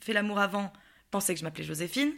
fait 0.00 0.12
l'amour 0.12 0.38
avant 0.38 0.72
pensait 1.10 1.34
que 1.34 1.40
je 1.40 1.44
m'appelais 1.44 1.64
Joséphine, 1.64 2.12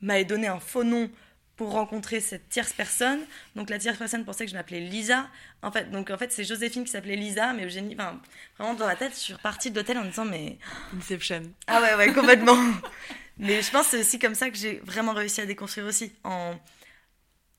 m'avait 0.00 0.24
donné 0.24 0.46
un 0.48 0.60
faux 0.60 0.84
nom 0.84 1.10
pour 1.56 1.72
rencontrer 1.72 2.20
cette 2.20 2.48
tierce 2.48 2.72
personne. 2.72 3.20
Donc 3.54 3.70
la 3.70 3.78
tierce 3.78 3.96
personne 3.96 4.24
pensait 4.24 4.44
que 4.44 4.50
je 4.50 4.56
m'appelais 4.56 4.80
Lisa. 4.80 5.26
En 5.62 5.72
fait, 5.72 5.90
donc 5.90 6.10
en 6.10 6.18
fait 6.18 6.32
c'est 6.32 6.44
Joséphine 6.44 6.84
qui 6.84 6.90
s'appelait 6.90 7.16
Lisa, 7.16 7.52
mais 7.54 7.64
Eugénie, 7.64 7.94
enfin 7.94 8.20
vraiment 8.58 8.74
dans 8.74 8.86
la 8.86 8.96
tête, 8.96 9.12
je 9.12 9.18
suis 9.18 9.32
repartie 9.32 9.70
de 9.70 9.76
l'hôtel 9.76 9.96
en 9.98 10.04
disant 10.04 10.26
mais 10.26 10.58
Inception. 10.98 11.42
Ah 11.66 11.80
ouais 11.80 11.94
ouais 11.94 12.12
complètement. 12.12 12.58
mais 13.38 13.62
je 13.62 13.70
pense 13.70 13.84
que 13.84 13.90
c'est 13.92 14.00
aussi 14.00 14.18
comme 14.18 14.34
ça 14.34 14.50
que 14.50 14.56
j'ai 14.56 14.80
vraiment 14.84 15.14
réussi 15.14 15.40
à 15.40 15.46
déconstruire 15.46 15.86
aussi 15.86 16.12
en 16.24 16.56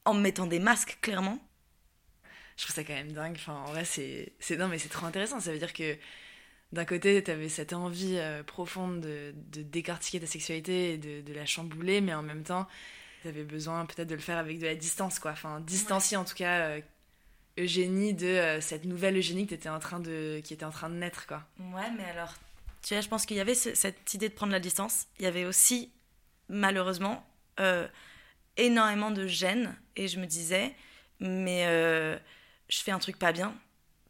en 0.07 0.13
me 0.13 0.21
mettant 0.21 0.47
des 0.47 0.59
masques 0.59 0.97
clairement. 1.01 1.39
Je 2.57 2.63
trouve 2.63 2.75
ça 2.75 2.83
quand 2.83 2.93
même 2.93 3.11
dingue. 3.11 3.35
Enfin 3.35 3.53
en 3.53 3.71
vrai 3.71 3.85
c'est 3.85 4.33
non 4.57 4.67
mais 4.67 4.79
c'est 4.79 4.89
trop 4.89 5.05
intéressant. 5.05 5.39
Ça 5.39 5.51
veut 5.51 5.59
dire 5.59 5.73
que 5.73 5.97
d'un 6.73 6.85
côté, 6.85 7.23
tu 7.23 7.31
avais 7.31 7.49
cette 7.49 7.73
envie 7.73 8.17
euh, 8.17 8.43
profonde 8.43 8.99
de, 8.99 9.33
de, 9.51 9.61
décortiquer 9.61 10.19
ta 10.19 10.27
sexualité 10.27 10.93
et 10.93 10.97
de, 10.97 11.21
de 11.21 11.33
la 11.33 11.45
chambouler, 11.45 12.01
mais 12.01 12.13
en 12.13 12.23
même 12.23 12.43
temps, 12.43 12.67
tu 13.21 13.29
avais 13.29 13.43
besoin 13.43 13.85
peut-être 13.85 14.09
de 14.09 14.15
le 14.15 14.21
faire 14.21 14.37
avec 14.37 14.59
de 14.59 14.65
la 14.65 14.75
distance, 14.75 15.19
quoi. 15.19 15.31
Enfin, 15.31 15.61
distancier 15.61 16.17
en 16.17 16.25
tout 16.25 16.35
cas 16.35 16.59
euh, 16.59 16.81
Eugénie 17.57 18.13
de 18.13 18.27
euh, 18.27 18.61
cette 18.61 18.83
nouvelle 18.83 19.17
Eugénie 19.17 19.47
qui 19.47 19.53
était 19.53 19.69
en 19.69 19.79
train 19.79 19.99
de, 19.99 20.41
qui 20.43 20.53
était 20.53 20.65
en 20.65 20.71
train 20.71 20.89
de 20.89 20.95
naître, 20.95 21.25
quoi. 21.25 21.43
Ouais, 21.57 21.89
mais 21.97 22.03
alors, 22.03 22.33
tu 22.81 22.93
vois, 22.93 23.01
je 23.01 23.07
pense 23.07 23.25
qu'il 23.25 23.37
y 23.37 23.41
avait 23.41 23.55
cette 23.55 24.13
idée 24.13 24.27
de 24.27 24.33
prendre 24.33 24.51
la 24.51 24.59
distance. 24.59 25.07
Il 25.19 25.23
y 25.23 25.27
avait 25.27 25.45
aussi, 25.45 25.91
malheureusement, 26.49 27.25
euh, 27.61 27.87
énormément 28.57 29.11
de 29.11 29.25
gêne. 29.25 29.75
Et 29.97 30.07
je 30.07 30.19
me 30.19 30.25
disais, 30.25 30.73
mais 31.19 31.63
je 32.69 32.77
fais 32.79 32.91
un 32.91 32.99
truc 32.99 33.19
pas 33.19 33.33
bien 33.33 33.53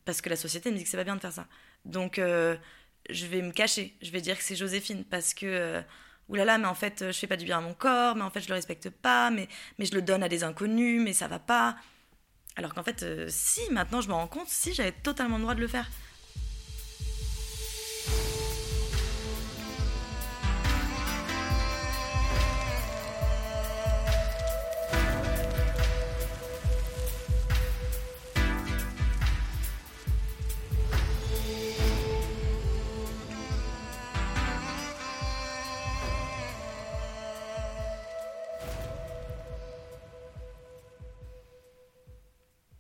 parce 0.06 0.22
que 0.22 0.30
la 0.30 0.36
société 0.36 0.72
me 0.72 0.78
dit 0.78 0.84
que 0.84 0.90
c'est 0.90 0.98
pas 0.98 1.04
bien 1.04 1.16
de 1.16 1.22
faire 1.22 1.34
ça. 1.34 1.48
Donc, 1.86 2.18
je 2.18 3.26
vais 3.26 3.42
me 3.42 3.52
cacher. 3.52 3.96
Je 4.02 4.12
vais 4.12 4.22
dire 4.22 4.38
que 4.38 4.44
c'est 4.44 4.56
Joséphine 4.56 5.04
parce 5.04 5.34
que 5.34 5.82
là 6.30 6.46
là, 6.46 6.58
mais 6.58 6.68
en 6.68 6.76
fait, 6.76 7.06
je 7.08 7.18
fais 7.18 7.28
pas 7.28 7.38
du 7.38 7.46
bien 7.46 7.58
à 7.58 7.62
mon 7.62 7.74
corps, 7.74 8.16
mais 8.16 8.24
en 8.24 8.30
fait, 8.30 8.42
je 8.42 8.50
le 8.50 8.54
respecte 8.54 8.90
pas, 8.90 9.32
mais, 9.32 9.48
mais 9.80 9.86
je 9.86 9.96
le 9.96 10.02
donne 10.02 10.24
à 10.24 10.30
des 10.30 10.44
inconnus, 10.44 11.02
mais 11.02 11.14
ça 11.14 11.28
va 11.28 11.40
pas. 11.40 11.78
Alors 12.58 12.74
qu'en 12.74 12.84
fait, 12.84 13.04
euh, 13.04 13.28
si, 13.30 13.62
maintenant 13.72 14.02
je 14.02 14.08
me 14.10 14.14
rends 14.14 14.28
compte, 14.28 14.48
si, 14.48 14.74
j'avais 14.74 14.92
totalement 14.92 15.38
le 15.38 15.44
droit 15.44 15.56
de 15.56 15.62
le 15.62 15.68
faire. 15.68 15.88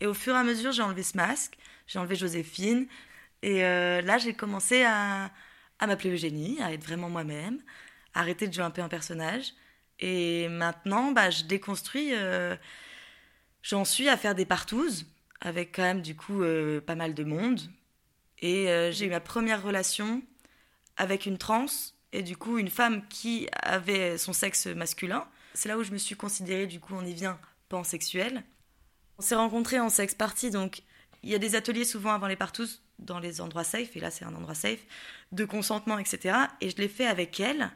Et 0.07 0.09
au 0.09 0.13
fur 0.13 0.35
et 0.35 0.37
à 0.37 0.43
mesure, 0.43 0.71
j'ai 0.71 0.83
enlevé 0.83 1.03
ce 1.03 1.17
masque, 1.17 1.57
j'ai 1.85 1.99
enlevé 1.99 2.15
Joséphine. 2.15 2.87
Et 3.41 3.65
euh, 3.65 4.01
là, 4.01 4.17
j'ai 4.17 4.33
commencé 4.33 4.85
à, 4.85 5.31
m'appeler 5.81 6.11
Eugénie, 6.11 6.61
à 6.61 6.71
être 6.71 6.85
vraiment 6.85 7.09
moi-même, 7.09 7.59
à 8.13 8.21
arrêter 8.21 8.47
de 8.47 8.53
jouer 8.53 8.63
un 8.63 8.71
peu 8.71 8.81
un 8.81 8.87
personnage. 8.87 9.53
Et 9.99 10.47
maintenant, 10.47 11.11
bah, 11.11 11.29
je 11.29 11.43
déconstruis. 11.43 12.11
Euh, 12.13 12.55
j'en 13.61 13.83
suis 13.83 14.07
à 14.07 14.15
faire 14.15 14.33
des 14.33 14.45
partouzes, 14.45 15.05
avec 15.41 15.75
quand 15.75 15.83
même 15.83 16.01
du 16.01 16.15
coup 16.15 16.41
euh, 16.41 16.79
pas 16.79 16.95
mal 16.95 17.13
de 17.13 17.25
monde. 17.25 17.59
Et 18.39 18.67
j'ai 18.93 19.07
eu 19.07 19.09
ma 19.09 19.19
première 19.19 19.61
relation 19.61 20.21
avec 20.95 21.25
une 21.25 21.37
trans, 21.37 21.65
et 22.13 22.21
du 22.23 22.37
coup 22.37 22.59
une 22.59 22.69
femme 22.69 23.05
qui 23.09 23.49
avait 23.61 24.17
son 24.17 24.31
sexe 24.31 24.67
masculin. 24.67 25.27
C'est 25.53 25.67
là 25.67 25.77
où 25.77 25.83
je 25.83 25.91
me 25.91 25.97
suis 25.97 26.15
considérée, 26.15 26.67
du 26.67 26.79
coup 26.79 26.93
on 26.95 27.03
y 27.03 27.13
vient, 27.13 27.39
pansexuelle. 27.67 28.43
On 29.19 29.21
s'est 29.21 29.35
rencontrés 29.35 29.79
en 29.79 29.89
sex 29.89 30.13
party, 30.13 30.51
donc 30.51 30.83
il 31.23 31.29
y 31.29 31.35
a 31.35 31.39
des 31.39 31.55
ateliers 31.55 31.85
souvent 31.85 32.13
avant 32.13 32.27
les 32.27 32.35
partous 32.35 32.81
dans 32.99 33.19
les 33.19 33.41
endroits 33.41 33.63
safe, 33.63 33.95
et 33.95 33.99
là 33.99 34.11
c'est 34.11 34.25
un 34.25 34.33
endroit 34.35 34.55
safe, 34.55 34.79
de 35.31 35.45
consentement, 35.45 35.97
etc. 35.97 36.35
Et 36.61 36.69
je 36.69 36.77
l'ai 36.77 36.87
fait 36.87 37.07
avec 37.07 37.39
elle, 37.39 37.71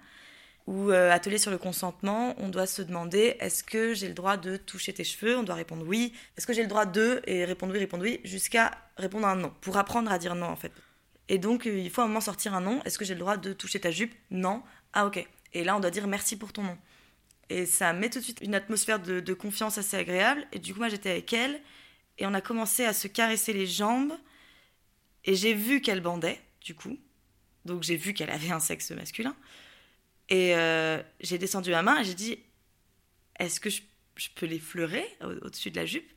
où 0.67 0.91
euh, 0.91 1.11
atelier 1.11 1.37
sur 1.37 1.51
le 1.51 1.57
consentement, 1.57 2.35
on 2.37 2.49
doit 2.49 2.67
se 2.67 2.81
demander 2.81 3.35
est-ce 3.39 3.63
que 3.63 3.93
j'ai 3.93 4.07
le 4.07 4.13
droit 4.13 4.37
de 4.37 4.57
toucher 4.57 4.93
tes 4.93 5.03
cheveux? 5.03 5.37
On 5.37 5.43
doit 5.43 5.55
répondre 5.55 5.83
oui. 5.87 6.13
Est-ce 6.37 6.45
que 6.45 6.53
j'ai 6.53 6.61
le 6.61 6.67
droit 6.67 6.85
de 6.85 7.21
Et 7.25 7.45
répondre 7.45 7.73
oui, 7.73 7.79
répondre 7.79 8.03
oui, 8.03 8.19
jusqu'à 8.23 8.71
répondre 8.97 9.27
un 9.27 9.35
non, 9.35 9.53
pour 9.61 9.77
apprendre 9.77 10.11
à 10.11 10.19
dire 10.19 10.35
non 10.35 10.47
en 10.47 10.55
fait. 10.55 10.71
Et 11.27 11.39
donc 11.39 11.65
euh, 11.65 11.79
il 11.79 11.89
faut 11.89 12.01
à 12.01 12.03
un 12.05 12.07
moment 12.07 12.21
sortir 12.21 12.53
un 12.53 12.61
non. 12.61 12.81
Est-ce 12.85 12.99
que 12.99 13.05
j'ai 13.05 13.15
le 13.15 13.19
droit 13.19 13.37
de 13.37 13.53
toucher 13.53 13.79
ta 13.79 13.89
jupe? 13.89 14.13
Non. 14.29 14.61
Ah 14.93 15.07
ok. 15.07 15.27
Et 15.53 15.63
là 15.63 15.75
on 15.75 15.79
doit 15.79 15.91
dire 15.91 16.07
merci 16.07 16.37
pour 16.37 16.53
ton 16.53 16.63
nom. 16.63 16.77
Et 17.51 17.65
ça 17.65 17.91
met 17.91 18.09
tout 18.09 18.19
de 18.19 18.23
suite 18.23 18.39
une 18.41 18.55
atmosphère 18.55 18.97
de, 19.01 19.33
confiance 19.33 19.77
assez 19.77 19.97
agréable. 19.97 20.47
Et 20.53 20.59
du 20.59 20.73
coup 20.73 20.79
moi 20.79 20.87
j'étais 20.87 21.09
avec 21.09 21.33
elle 21.33 21.59
et 22.17 22.25
on 22.25 22.33
a 22.33 22.39
commencé 22.39 22.85
à 22.85 22.93
se 22.93 23.09
caresser 23.09 23.51
les 23.51 23.67
jambes. 23.67 24.13
Et 25.25 25.35
j'ai 25.35 25.53
vu 25.53 25.81
qu'elle 25.81 25.99
bandait, 25.99 26.39
du 26.61 26.75
coup. 26.75 26.97
Donc 27.65 27.83
j'ai 27.83 27.97
vu 27.97 28.13
qu'elle 28.13 28.29
avait 28.29 28.51
un 28.51 28.61
sexe 28.61 28.91
masculin. 28.91 29.35
Et 30.29 30.55
euh, 30.55 31.03
j'ai 31.19 31.37
descendu 31.37 31.71
ma 31.71 31.81
main 31.81 31.99
et 31.99 32.05
j'ai 32.05 32.13
dit 32.13 32.39
Est-ce 33.37 33.59
que 33.59 33.69
je, 33.69 33.81
je, 34.15 34.29
peux 34.33 34.45
l'effleurer 34.45 35.05
au-dessus 35.41 35.71
de 35.71 35.75
la 35.75 35.85
jupe? 35.85 36.09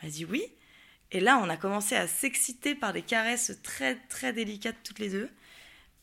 Elle 0.00 0.08
m'a 0.08 0.12
dit 0.12 0.24
oui. 0.24 0.44
Et 1.12 1.20
là, 1.20 1.38
on 1.44 1.48
a 1.48 1.56
commencé 1.56 1.94
à 1.94 2.08
s'exciter 2.08 2.74
par 2.74 2.92
des 2.92 3.02
caresses 3.02 3.52
très, 3.62 4.00
très 4.08 4.32
délicates 4.32 4.82
toutes 4.82 4.98
les 4.98 5.10
deux. 5.10 5.30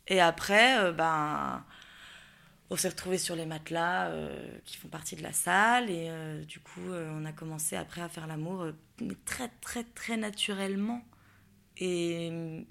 Et 0.07 0.21
après, 0.21 0.79
euh, 0.79 0.93
ben, 0.93 1.65
on 2.69 2.75
s'est 2.75 2.89
retrouvés 2.89 3.17
sur 3.17 3.35
les 3.35 3.45
matelas 3.45 4.09
euh, 4.09 4.57
qui 4.65 4.77
font 4.77 4.89
partie 4.89 5.15
de 5.15 5.23
la 5.23 5.33
salle. 5.33 5.89
Et 5.89 6.07
euh, 6.09 6.43
du 6.43 6.59
coup, 6.59 6.89
euh, 6.89 7.09
on 7.13 7.25
a 7.25 7.31
commencé 7.31 7.75
après 7.75 8.01
à 8.01 8.09
faire 8.09 8.27
l'amour, 8.27 8.67
mais 9.01 9.15
très, 9.25 9.49
très, 9.61 9.83
très 9.83 10.17
naturellement. 10.17 11.03
Et 11.77 12.65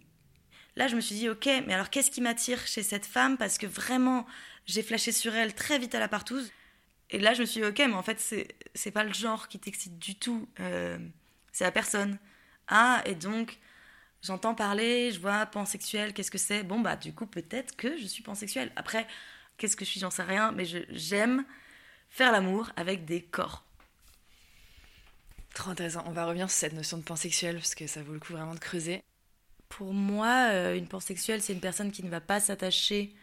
là, 0.76 0.86
je 0.86 0.94
me 0.94 1.00
suis 1.00 1.16
dit, 1.16 1.28
ok, 1.28 1.46
mais 1.66 1.74
alors 1.74 1.90
qu'est-ce 1.90 2.10
qui 2.10 2.20
m'attire 2.20 2.64
chez 2.66 2.82
cette 2.82 3.06
femme? 3.06 3.36
Parce 3.38 3.58
que 3.58 3.66
vraiment, 3.66 4.26
j'ai 4.66 4.82
flashé 4.82 5.12
sur 5.12 5.34
elle 5.34 5.54
très 5.54 5.78
vite 5.78 5.94
à 5.94 5.98
la 5.98 6.08
partouze. 6.08 6.52
Et 7.10 7.18
là, 7.18 7.32
je 7.32 7.40
me 7.40 7.46
suis 7.46 7.62
dit, 7.62 7.66
ok, 7.66 7.78
mais 7.78 7.94
en 7.94 8.02
fait, 8.02 8.20
c'est, 8.20 8.48
c'est 8.74 8.90
pas 8.90 9.02
le 9.02 9.14
genre 9.14 9.48
qui 9.48 9.58
t'excite 9.58 9.98
du 9.98 10.14
tout. 10.14 10.46
C'est 11.52 11.64
la 11.64 11.72
personne. 11.72 12.18
Ah, 12.68 13.02
et 13.06 13.14
donc, 13.14 13.58
j'entends 14.22 14.54
parler, 14.54 15.10
je 15.10 15.18
vois 15.18 15.46
pansexuel, 15.46 16.12
qu'est-ce 16.12 16.30
que 16.30 16.38
c'est? 16.38 16.62
Bon, 16.62 16.80
bah, 16.80 16.96
du 16.96 17.14
coup, 17.14 17.26
peut-être 17.26 17.74
que 17.76 17.96
je 17.96 18.04
suis 18.06 18.22
pansexuel. 18.22 18.70
Après, 18.76 19.06
qu'est-ce 19.58 19.76
que 19.76 19.84
je 19.84 19.90
suis 19.90 20.00
J'en 20.00 20.10
sais 20.10 20.22
rien, 20.22 20.52
mais 20.52 20.64
j'aime 20.64 21.44
faire 22.08 22.32
l'amour 22.32 22.70
avec 22.76 23.04
des 23.04 23.20
corps. 23.22 23.64
Trop 25.54 25.70
intéressant. 25.70 26.04
On 26.06 26.12
va 26.12 26.24
revenir 26.24 26.50
sur 26.50 26.58
cette 26.58 26.72
notion 26.72 26.98
de 26.98 27.02
pansexuel 27.02 27.56
parce 27.56 27.74
que 27.74 27.86
ça 27.86 28.02
vaut 28.02 28.14
le 28.14 28.20
coup 28.20 28.32
vraiment 28.32 28.54
de 28.54 28.60
creuser. 28.60 29.02
Pour 29.68 29.92
moi, 29.92 30.50
euh, 30.52 30.76
une 30.76 30.86
pansexuelle, 30.86 31.42
c'est 31.42 31.52
une 31.52 31.60
personne 31.60 31.90
qui 31.90 32.02
ne 32.02 32.08
va 32.08 32.20
pas 32.20 32.40
s'attacher 32.40 33.14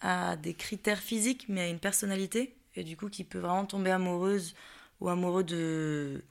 à 0.00 0.36
des 0.36 0.54
critères 0.54 1.00
physiques, 1.00 1.46
mais 1.48 1.62
à 1.62 1.68
une 1.68 1.78
personnalité, 1.78 2.56
et 2.74 2.84
du 2.84 2.96
coup 2.96 3.08
qui 3.08 3.24
peut 3.24 3.38
vraiment 3.38 3.66
tomber 3.66 3.90
amoureuse 3.90 4.54
ou 5.00 5.08
amoureux 5.08 5.44
de, 5.44 6.24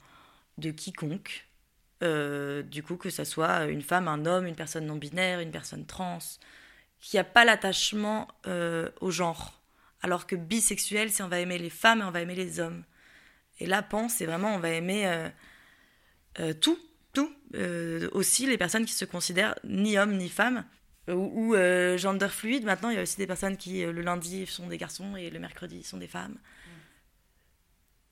de 0.58 0.70
quiconque. 0.70 1.46
Euh, 2.02 2.62
du 2.62 2.82
coup, 2.82 2.96
que 2.96 3.10
ce 3.10 3.24
soit 3.24 3.64
une 3.66 3.82
femme, 3.82 4.08
un 4.08 4.24
homme, 4.24 4.46
une 4.46 4.54
personne 4.54 4.86
non 4.86 4.96
binaire, 4.96 5.40
une 5.40 5.50
personne 5.50 5.84
trans, 5.84 6.18
qui 7.00 7.16
n'a 7.16 7.24
pas 7.24 7.44
l'attachement 7.44 8.28
euh, 8.46 8.90
au 9.00 9.10
genre. 9.10 9.60
Alors 10.02 10.26
que 10.26 10.36
bisexuel, 10.36 11.10
c'est 11.10 11.22
on 11.22 11.28
va 11.28 11.40
aimer 11.40 11.58
les 11.58 11.70
femmes 11.70 12.00
et 12.00 12.04
on 12.04 12.10
va 12.10 12.20
aimer 12.20 12.34
les 12.34 12.60
hommes. 12.60 12.84
Et 13.60 13.66
là, 13.66 13.82
pan, 13.82 14.08
c'est 14.08 14.26
vraiment 14.26 14.54
on 14.54 14.58
va 14.58 14.70
aimer 14.70 15.06
euh, 15.06 15.28
euh, 16.40 16.54
tout, 16.54 16.78
tout. 17.12 17.32
Aussi 18.12 18.46
les 18.46 18.58
personnes 18.58 18.84
qui 18.84 18.92
se 18.92 19.04
considèrent 19.04 19.54
ni 19.64 19.98
hommes 19.98 20.16
ni 20.16 20.28
femmes 20.28 20.64
ou, 21.08 21.54
gender 21.96 22.28
fluide. 22.28 22.64
Maintenant, 22.64 22.90
il 22.90 22.96
y 22.96 22.98
a 22.98 23.02
aussi 23.02 23.16
des 23.16 23.26
personnes 23.26 23.56
qui 23.56 23.80
le 23.80 24.02
lundi 24.02 24.46
sont 24.46 24.66
des 24.66 24.76
garçons 24.76 25.16
et 25.16 25.30
le 25.30 25.38
mercredi 25.38 25.82
sont 25.82 25.96
des 25.96 26.06
femmes. 26.06 26.36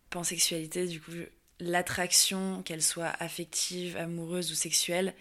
Pansexualité, 0.09 0.87
du 0.87 1.03
coup, 1.03 1.13
l'attraction, 1.61 2.63
qu'elle 2.63 2.83
soit 2.83 3.13
affective, 3.19 3.97
amoureuse 3.99 4.51
ou 4.51 4.55
sexuelle, 4.55 5.15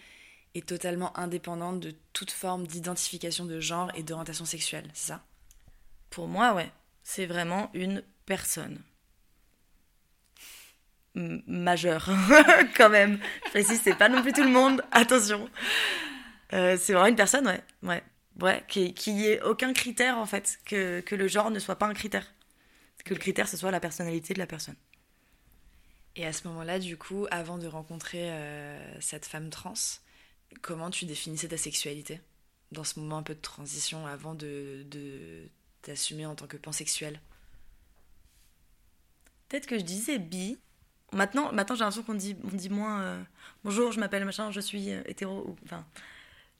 est 0.56 0.66
totalement 0.66 1.16
indépendante 1.18 1.80
de 1.80 1.94
toute 2.12 2.30
forme 2.30 2.66
d'identification 2.66 3.44
de 3.46 3.60
genre 3.60 3.90
et 3.94 4.02
d'orientation 4.02 4.44
sexuelle, 4.44 4.88
c'est 4.94 5.08
ça? 5.08 5.24
Pour 6.10 6.28
moi, 6.28 6.54
ouais, 6.54 6.70
c'est 7.04 7.26
vraiment 7.26 7.70
une 7.74 8.02
personne. 8.26 8.80
M- 11.14 11.42
majeure, 11.46 12.08
quand 12.76 12.90
même. 12.90 13.18
Je 13.46 13.50
précise, 13.50 13.80
c'est 13.82 13.94
pas 13.96 14.08
non 14.08 14.22
plus 14.22 14.32
tout 14.32 14.42
le 14.42 14.50
monde, 14.50 14.82
attention. 14.92 15.48
Euh, 16.52 16.76
c'est 16.80 16.92
vraiment 16.92 17.08
une 17.08 17.16
personne, 17.16 17.46
ouais, 17.46 17.62
ouais, 17.82 18.02
ouais, 18.40 18.64
qui, 18.68 18.94
qui 18.94 19.24
ait 19.26 19.42
aucun 19.42 19.72
critère 19.72 20.18
en 20.18 20.26
fait, 20.26 20.58
que, 20.64 21.00
que 21.00 21.14
le 21.14 21.28
genre 21.28 21.50
ne 21.50 21.58
soit 21.58 21.76
pas 21.76 21.86
un 21.86 21.94
critère. 21.94 22.32
Que 23.04 23.14
le 23.14 23.20
critère, 23.20 23.48
ce 23.48 23.56
soit 23.56 23.70
la 23.70 23.80
personnalité 23.80 24.34
de 24.34 24.38
la 24.40 24.46
personne. 24.46 24.76
Et 26.16 26.26
à 26.26 26.32
ce 26.32 26.48
moment-là, 26.48 26.78
du 26.78 26.96
coup, 26.96 27.26
avant 27.30 27.58
de 27.58 27.66
rencontrer 27.66 28.30
euh, 28.30 29.00
cette 29.00 29.26
femme 29.26 29.50
trans, 29.50 29.74
comment 30.62 30.90
tu 30.90 31.04
définissais 31.04 31.48
ta 31.48 31.56
sexualité 31.56 32.20
Dans 32.72 32.84
ce 32.84 32.98
moment 33.00 33.18
un 33.18 33.22
peu 33.22 33.34
de 33.34 33.40
transition, 33.40 34.06
avant 34.06 34.34
de, 34.34 34.84
de 34.90 35.48
t'assumer 35.82 36.26
en 36.26 36.34
tant 36.34 36.46
que 36.46 36.56
pansexuel? 36.56 37.20
Peut-être 39.48 39.66
que 39.66 39.78
je 39.78 39.84
disais 39.84 40.18
bi. 40.18 40.58
Maintenant, 41.12 41.52
maintenant 41.52 41.76
j'ai 41.76 41.84
l'impression 41.84 42.02
qu'on 42.02 42.14
dit, 42.14 42.36
on 42.42 42.56
dit 42.56 42.68
moins 42.68 43.00
euh, 43.02 43.22
bonjour, 43.62 43.92
je 43.92 44.00
m'appelle 44.00 44.24
machin, 44.24 44.50
je 44.50 44.60
suis 44.60 44.90
euh, 44.90 45.02
hétéro. 45.06 45.48
Ou, 45.48 45.56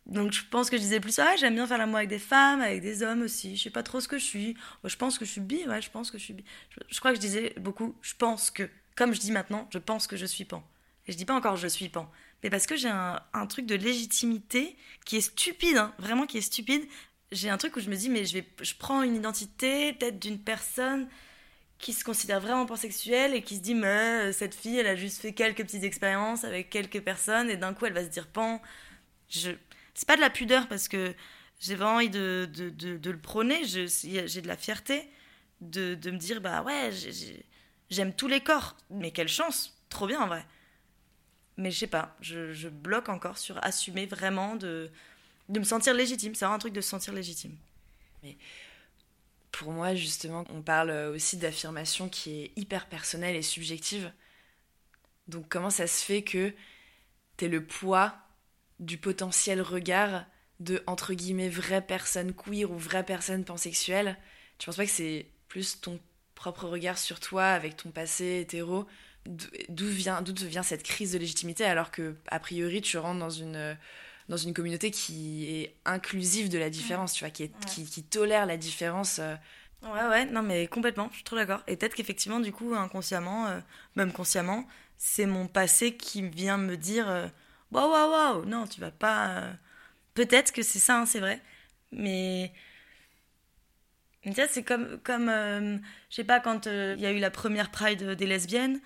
donc 0.07 0.33
je 0.33 0.45
pense 0.49 0.71
que 0.71 0.77
je 0.77 0.83
disais 0.83 1.01
plus 1.01 1.19
ah 1.19 1.35
j'aime 1.37 1.55
bien 1.55 1.67
faire 1.67 1.79
l'amour 1.79 1.97
avec 1.97 2.09
des 2.09 2.21
femmes, 2.21 2.61
avec 2.61 2.81
des 2.81 3.03
hommes 3.03 3.23
aussi. 3.23 3.57
Je 3.57 3.65
sais 3.65 3.71
pas 3.71 3.83
trop 3.83 4.01
ce 4.01 4.07
que 4.07 4.19
je 4.19 4.25
suis. 4.25 4.57
Oh, 4.85 4.89
je 4.89 4.97
pense 4.97 5.19
que 5.19 5.25
je 5.25 5.33
suis 5.33 5.41
bi, 5.41 5.67
ouais, 5.67 5.83
je 5.83 5.91
pense 5.91 6.13
que 6.13 6.19
je 6.19 6.23
suis 6.23 6.35
bi. 6.35 6.45
Je 6.89 6.99
crois 7.01 7.11
que 7.11 7.17
je 7.17 7.21
disais 7.21 7.55
beaucoup 7.59 7.95
je 8.03 8.15
pense 8.15 8.51
que. 8.51 8.69
Comme 8.95 9.13
je 9.13 9.21
dis 9.21 9.33
maintenant, 9.33 9.69
je 9.73 9.79
pense 9.79 10.07
que 10.07 10.17
je 10.17 10.25
suis 10.25 10.45
pan. 10.45 10.65
Et 11.07 11.13
je 11.13 11.17
dis 11.17 11.25
pas 11.25 11.35
encore 11.35 11.57
je 11.57 11.67
suis 11.67 11.89
pan. 11.89 12.11
Mais 12.47 12.51
parce 12.51 12.69
que 12.69 12.77
j'ai 12.77 12.89
un, 12.89 13.47
truc 13.49 13.67
de 13.67 13.75
légitimité 13.75 14.77
qui 15.05 15.17
est 15.17 15.21
stupide, 15.21 15.79
hein, 15.79 15.93
vraiment 15.99 16.27
qui 16.27 16.39
est 16.39 16.43
stupide. 16.43 16.87
J'ai 17.33 17.51
un 17.51 17.57
truc 17.57 17.75
où 17.75 17.81
je 17.81 17.91
me 17.91 17.97
dis 17.97 18.09
mais 18.09 18.25
je 18.25 18.35
vais, 18.35 18.47
je 18.63 18.73
prends 18.79 19.03
une 19.03 19.17
identité 19.17 19.95
peut-être 19.95 20.21
d'une 20.21 20.39
personne 20.39 21.09
qui 21.79 21.93
se 21.93 22.05
considère 22.05 22.39
vraiment 22.39 22.65
pansexuelle 22.65 23.35
et 23.35 23.43
qui 23.43 23.57
se 23.57 23.63
dit 23.63 23.75
mais 23.75 24.29
euh, 24.29 24.33
cette 24.33 24.55
fille 24.55 24.79
elle 24.79 24.87
a 24.87 24.95
juste 24.95 25.21
fait 25.21 25.33
quelques 25.33 25.65
petites 25.65 25.83
expériences 25.83 26.45
avec 26.45 26.71
quelques 26.71 27.01
personnes 27.01 27.51
et 27.51 27.57
d'un 27.57 27.75
coup 27.75 27.85
elle 27.87 27.95
va 27.95 28.05
se 28.05 28.11
dire 28.11 28.29
pan. 28.29 28.63
Je 29.29 29.51
c'est 29.95 30.07
pas 30.07 30.15
de 30.15 30.21
la 30.21 30.31
pudeur 30.31 30.69
parce 30.69 30.87
que 30.87 31.17
j'ai 31.59 31.75
vraiment 31.75 31.97
envie 31.97 32.11
de, 32.11 32.49
de, 32.55 32.71
de, 32.71 33.11
le 33.11 33.19
prôner. 33.19 33.65
J'ai 33.65 33.87
de 33.89 34.47
la 34.47 34.57
fierté 34.57 35.11
de, 35.61 35.97
me 36.13 36.17
dire 36.17 36.41
bah 36.41 36.63
ouais 36.63 36.91
j'ai- 36.93 37.11
j'ai- 37.11 37.45
j'aime 37.91 38.15
tous 38.15 38.29
les 38.29 38.41
corps. 38.41 38.77
Mais 38.91 39.11
quelle 39.11 39.27
chance. 39.27 39.73
Trop 39.89 40.07
bien 40.07 40.21
en 40.21 40.29
vrai 40.29 40.47
mais 41.57 41.71
je 41.71 41.79
sais 41.79 41.87
pas 41.87 42.17
je, 42.21 42.69
bloque 42.69 43.09
encore 43.09 43.39
sur 43.39 43.63
assumer 43.65 44.07
vraiment 44.07 44.57
de, 44.57 44.91
de 45.49 45.59
me 45.59 45.65
sentir 45.65 45.95
légitime. 45.95 46.35
C'est 46.35 46.45
vraiment 46.45 46.57
un 46.57 46.61
truc 46.61 46.73
de 46.73 46.81
se 46.81 46.89
sentir 46.89 47.13
légitime. 47.13 47.57
Pour 49.53 49.73
moi, 49.73 49.95
justement, 49.95 50.45
on 50.51 50.61
parle 50.61 50.91
aussi 50.91 51.37
d'affirmation 51.37 52.09
qui 52.09 52.43
est 52.43 52.53
hyper 52.57 52.87
personnelle 52.87 53.37
et 53.37 53.43
subjective. 53.43 54.13
Donc 55.29 55.49
comment 55.49 55.71
ça 55.71 55.87
se 55.87 56.05
fait 56.05 56.23
que 56.23 56.53
t'es 57.37 57.49
le 57.49 57.65
poids 57.65 58.15
du 58.81 58.99
potentiel 58.99 59.61
regard 59.61 60.25
de, 60.61 60.83
entre 60.87 61.15
guillemets, 61.15 61.49
vraie 61.49 61.83
personne 61.83 62.33
queer 62.35 62.71
ou 62.71 62.77
vraie 62.77 63.05
personne 63.05 63.45
pansexuelle? 63.45 64.17
Tu 64.59 64.67
penses 64.67 64.77
pas 64.77 64.85
que 64.85 64.91
c'est 64.91 65.27
plus 65.49 65.81
ton 65.81 66.01
propre 66.35 66.67
regard 66.67 66.99
sur 66.99 67.21
toi 67.21 67.47
avec 67.47 67.77
ton 67.77 67.91
passé 67.91 68.41
hétéro 68.41 68.87
D'où 69.69 69.87
vient, 69.87 70.23
d'où 70.23 70.33
vient 70.47 70.63
cette 70.63 70.83
crise 70.83 71.13
de 71.13 71.19
légitimité 71.19 71.65
alors 71.65 71.91
que, 71.91 72.15
a 72.29 72.39
priori, 72.39 72.81
tu 72.81 72.97
rentres 72.99 73.19
dans 73.21 73.31
une, 73.31 73.77
dans 74.29 74.37
une 74.37 74.55
communauté 74.55 74.91
qui 74.91 75.47
est 75.51 75.75
inclusive 75.85 76.49
de 76.49 76.59
la 76.59 76.71
différence, 76.71 77.13
tu 77.13 77.25
vois, 77.25 77.31
qui, 77.31 77.45
est, 77.45 77.47
Ouais. 77.55 77.67
qui, 77.67 77.85
qui 77.85 78.03
tolère 78.03 78.47
la 78.47 78.57
différence 78.57 79.19
euh, 79.19 79.35
Ouais, 79.83 80.07
ouais, 80.09 80.25
non, 80.27 80.43
mais 80.43 80.67
complètement, 80.69 81.09
je 81.11 81.17
suis 81.17 81.25
trop 81.25 81.37
d'accord. 81.37 81.63
Et 81.67 81.77
peut-être 81.77 81.95
qu'effectivement, 81.95 82.41
du 82.41 82.51
coup, 82.53 82.75
inconsciemment, 82.75 83.47
euh, 83.47 83.61
même 83.95 84.13
consciemment, 84.13 84.67
c'est 84.99 85.27
mon 85.27 85.47
passé 85.49 85.97
qui 85.97 86.23
vient 86.29 86.57
me 86.59 86.77
dire 86.77 87.09
euh, 87.09 87.27
Waouh, 87.73 87.91
waouh, 87.91 88.11
waouh, 88.11 88.45
non, 88.47 88.67
tu 88.67 88.81
vas 88.81 88.91
pas. 88.91 89.29
euh. 89.29 89.53
Peut-être 90.15 90.53
que 90.53 90.63
c'est 90.63 90.79
ça, 90.79 91.01
hein, 91.01 91.07
c'est 91.07 91.21
vrai. 91.21 91.41
Mais. 91.93 92.53
C'est 94.49 94.65
comme. 94.65 94.99
comme 95.05 95.29
euh, 95.29 95.77
je 96.11 96.17
sais 96.17 96.25
pas, 96.25 96.41
quand 96.41 96.67
il 96.67 96.99
y 97.01 97.07
a 97.07 97.13
eu 97.13 97.19
la 97.21 97.31
première 97.31 97.71
Pride 97.71 98.03
des 98.03 98.27
lesbiennes, 98.27 98.81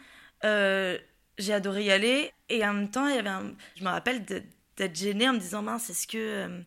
euh, 0.45 0.99
j'ai 1.39 1.53
adoré 1.53 1.85
y 1.85 1.91
aller. 1.91 2.33
Et 2.49 2.65
en 2.67 2.73
même 2.75 2.91
temps, 2.91 3.07
il 3.09 3.15
y 3.17 3.19
avait 3.19 3.29
un. 3.29 3.55
Je 3.77 3.85
me 3.85 3.89
rappelle 3.91 4.25
d'être 4.25 4.97
gênée 4.97 5.29
en 5.29 5.35
me 5.35 5.39
disant 5.39 5.63
Mince, 5.63 5.91
est-ce 5.91 6.07
que. 6.07 6.19
euh, 6.19 6.61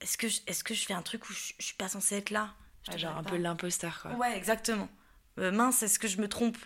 est-ce 0.00 0.18
que, 0.18 0.28
je- 0.28 0.40
est-ce 0.46 0.64
que 0.64 0.74
je 0.74 0.84
fais 0.84 0.92
un 0.94 1.02
truc 1.02 1.28
où 1.30 1.32
je, 1.32 1.52
je 1.58 1.64
suis 1.64 1.76
pas 1.76 1.88
censée 1.88 2.16
être 2.16 2.30
là? 2.30 2.54
Ouais, 2.88 2.98
genre 2.98 3.16
un 3.16 3.22
pas. 3.22 3.30
peu 3.30 3.36
l'imposteur, 3.36 4.00
quoi. 4.02 4.12
Ouais, 4.12 4.36
exactement. 4.36 4.88
Euh, 5.38 5.50
mince, 5.50 5.82
est-ce 5.82 5.98
que 5.98 6.08
je 6.08 6.20
me 6.20 6.28
trompe? 6.28 6.58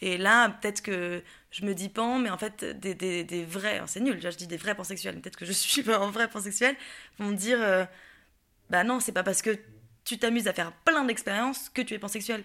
Et 0.00 0.16
là, 0.16 0.48
peut-être 0.48 0.80
que 0.80 1.22
je 1.50 1.64
me 1.66 1.74
dis 1.74 1.88
pan, 1.88 2.18
mais 2.20 2.30
en 2.30 2.38
fait, 2.38 2.64
des, 2.64 2.94
des, 2.94 3.24
des 3.24 3.44
vrais, 3.44 3.82
c'est 3.86 4.00
nul, 4.00 4.20
je 4.22 4.28
dis 4.36 4.46
des 4.46 4.56
vrais 4.56 4.76
pansexuels, 4.76 5.20
peut-être 5.20 5.36
que 5.36 5.44
je 5.44 5.52
suis 5.52 5.82
pas 5.82 5.98
un 5.98 6.10
vrai 6.10 6.28
pansexuel, 6.30 6.76
vont 7.18 7.26
me 7.30 7.36
dire 7.36 7.58
euh, 7.60 7.84
bah 8.70 8.84
non, 8.84 9.00
c'est 9.00 9.12
pas 9.12 9.24
parce 9.24 9.42
que 9.42 9.58
tu 10.04 10.18
t'amuses 10.18 10.46
à 10.48 10.52
faire 10.52 10.72
plein 10.84 11.04
d'expériences 11.04 11.68
que 11.68 11.82
tu 11.82 11.94
es 11.94 11.98
pansexuel. 11.98 12.44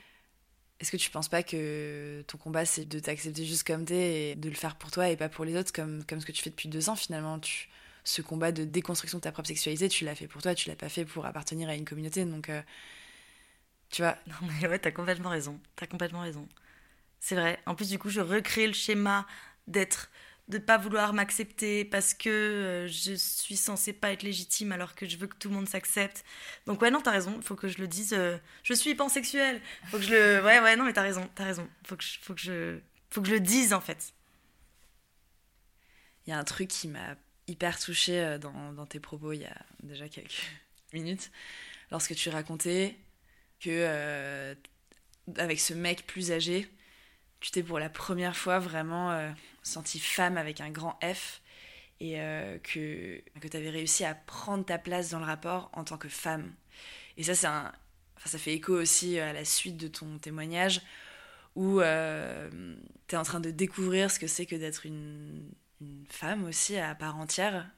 Est-ce 0.84 0.92
que 0.92 0.98
tu 0.98 1.10
penses 1.10 1.30
pas 1.30 1.44
que 1.44 2.24
ton 2.28 2.38
combat, 2.38 2.66
c'est 2.66 2.86
de 2.86 3.00
t'accepter 3.00 3.46
juste 3.46 3.66
comme 3.66 3.86
t'es 3.86 4.32
et 4.32 4.36
de 4.36 4.50
le 4.50 4.56
faire 4.56 4.76
pour 4.76 4.92
toi 4.92 5.10
et 5.10 5.16
pas 5.18 5.30
pour 5.30 5.46
les 5.46 5.56
autres, 5.56 5.72
comme, 5.72 6.04
ce 6.10 6.26
que 6.26 6.34
tu 6.34 6.44
fais 6.44 6.50
depuis 6.50 6.68
deux 6.70 6.90
ans 6.90 6.98
finalement? 6.98 7.40
Tu, 7.40 7.70
Ce 8.04 8.22
combat 8.22 8.52
de 8.52 8.66
déconstruction 8.66 9.20
de 9.20 9.24
ta 9.24 9.32
propre 9.32 9.48
sexualité, 9.48 9.88
tu 9.90 10.04
l'as 10.06 10.16
fait 10.16 10.28
pour 10.28 10.42
toi, 10.42 10.56
tu 10.56 10.70
l'as 10.70 10.76
pas 10.76 10.90
fait 10.90 11.06
pour 11.06 11.26
appartenir 11.26 11.70
à 11.70 11.76
une 11.76 11.86
communauté. 11.86 12.26
Donc, 12.26 12.50
euh, 12.50 12.62
tu 13.90 14.02
vois? 14.02 14.18
Non, 14.28 14.36
mais 14.62 14.68
ouais, 14.68 14.80
t'as 14.80 14.92
complètement 14.92 15.30
raison. 15.30 15.60
T'as 15.76 15.88
complètement 15.88 16.22
raison. 16.22 16.48
C'est 17.20 17.36
vrai. 17.36 17.60
En 17.68 17.76
plus, 17.76 17.90
du 17.90 18.00
coup, 18.00 18.10
je 18.10 18.22
recrée 18.22 18.68
le 18.68 18.74
schéma 18.74 19.28
d'être 19.68 20.12
de 20.50 20.58
pas 20.58 20.78
vouloir 20.78 21.14
m'accepter 21.14 21.86
parce 21.86 22.14
que 22.14 22.30
euh, 22.30 22.88
je 22.88 23.14
suis 23.14 23.56
censée 23.56 23.94
pas 23.94 24.12
être 24.12 24.24
légitime 24.24 24.72
alors 24.72 24.94
que 24.94 25.08
je 25.08 25.18
veux 25.18 25.28
que 25.28 25.38
tout 25.38 25.50
le 25.50 25.56
monde 25.56 25.70
s'accepte. 25.70 26.26
Donc 26.66 26.82
ouais 26.82 26.92
non 26.92 27.02
t'as 27.02 27.12
raison, 27.12 27.42
faut 27.42 27.56
que 27.56 27.68
je 27.68 27.78
le 27.80 27.88
dise. 27.88 28.14
Euh, 28.14 28.38
je 28.64 28.74
suis 28.74 28.94
pansexuelle. 28.96 29.62
Faut 29.88 29.98
que 29.98 30.04
je 30.04 30.12
le. 30.12 30.44
Ouais 30.44 30.60
ouais 30.60 30.76
non 30.76 30.84
mais 30.84 30.94
t'as 30.94 31.02
raison, 31.02 31.30
t'as 31.36 31.46
raison. 31.46 31.68
Faut 31.86 31.96
que 31.96 32.04
je, 32.04 32.20
faut 32.22 32.34
que 32.34 32.42
je, 32.42 32.80
faut 33.10 33.22
que 33.22 33.28
je 33.28 33.34
le 33.34 33.40
dise 33.40 33.74
en 33.74 33.82
fait. 33.82 34.14
Il 36.26 36.32
y 36.32 36.34
a 36.34 36.38
un 36.38 36.44
truc 36.44 36.68
qui 36.70 36.88
m'a 36.88 37.16
hyper 37.48 37.80
touchée 37.80 38.20
euh, 38.20 38.38
dans, 38.38 38.74
dans, 38.74 38.86
tes 38.86 39.00
propos 39.00 39.34
il 39.34 39.42
y 39.42 39.46
a 39.46 39.58
déjà 39.82 40.08
quelques 40.10 40.44
minutes 40.94 41.32
lorsque 41.92 42.16
tu 42.16 42.30
racontais 42.30 42.98
que 43.62 44.56
avec 45.38 45.60
ce 45.62 45.74
mec 45.74 46.06
plus 46.06 46.34
âgé 46.34 46.68
tu 47.44 47.52
t'es 47.52 47.62
pour 47.62 47.78
la 47.78 47.90
première 47.90 48.38
fois 48.38 48.58
vraiment 48.60 49.12
euh, 49.12 49.30
sentie 49.64 50.00
femme 50.00 50.38
avec 50.38 50.62
un 50.62 50.70
grand 50.70 50.98
F 51.04 51.42
et 52.00 52.22
euh, 52.22 52.58
que, 52.60 53.22
que 53.42 53.48
tu 53.50 53.58
avais 53.58 53.70
réussi 53.70 54.06
à 54.06 54.16
prendre 54.16 54.64
ta 54.64 54.78
place 54.78 55.10
dans 55.10 55.20
le 55.20 55.26
rapport 55.26 55.70
en 55.74 55.84
tant 55.84 55.98
que 55.98 56.08
femme. 56.08 56.54
Et 57.18 57.24
ça, 57.24 57.54
un, 57.54 57.74
ça 58.26 58.38
fait 58.38 58.54
écho 58.54 58.74
aussi 58.74 59.20
à 59.20 59.34
la 59.34 59.44
suite 59.44 59.76
de 59.76 59.90
ton 59.90 60.20
témoignage 60.20 60.82
où 61.56 61.82
euh, 61.82 62.50
tu 63.10 63.16
es 63.16 63.18
en 63.18 63.24
train 63.24 63.42
de 63.42 63.52
découvrir 63.52 64.10
ce 64.10 64.20
que 64.20 64.28
c'est 64.28 64.46
que 64.46 64.56
d'être 64.56 64.86
une, 64.86 65.52
une, 65.82 66.06
femme 66.10 66.46
aussi 66.46 66.78
à 66.78 66.96
part 66.96 67.18
entière, 67.18 67.70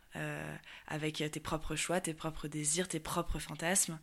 avec 0.87 1.23
tes 1.29 1.39
propres 1.41 1.75
choix, 1.75 1.99
tes 1.99 2.13
propres 2.13 2.47
désirs, 2.47 2.87
tes 2.87 3.01
propres 3.01 3.39
fantasmes. 3.39 3.99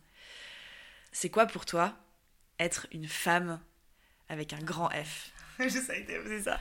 C'est 1.13 1.29
quoi 1.29 1.47
pour 1.47 1.65
toi 1.65 1.97
être 2.59 2.85
une 2.91 3.07
femme 3.07 3.59
avec 4.29 4.53
un 4.53 4.59
grand 4.59 4.89
F? 4.89 5.32
J'essaie 5.59 6.01
de 6.01 6.41
ça. 6.43 6.59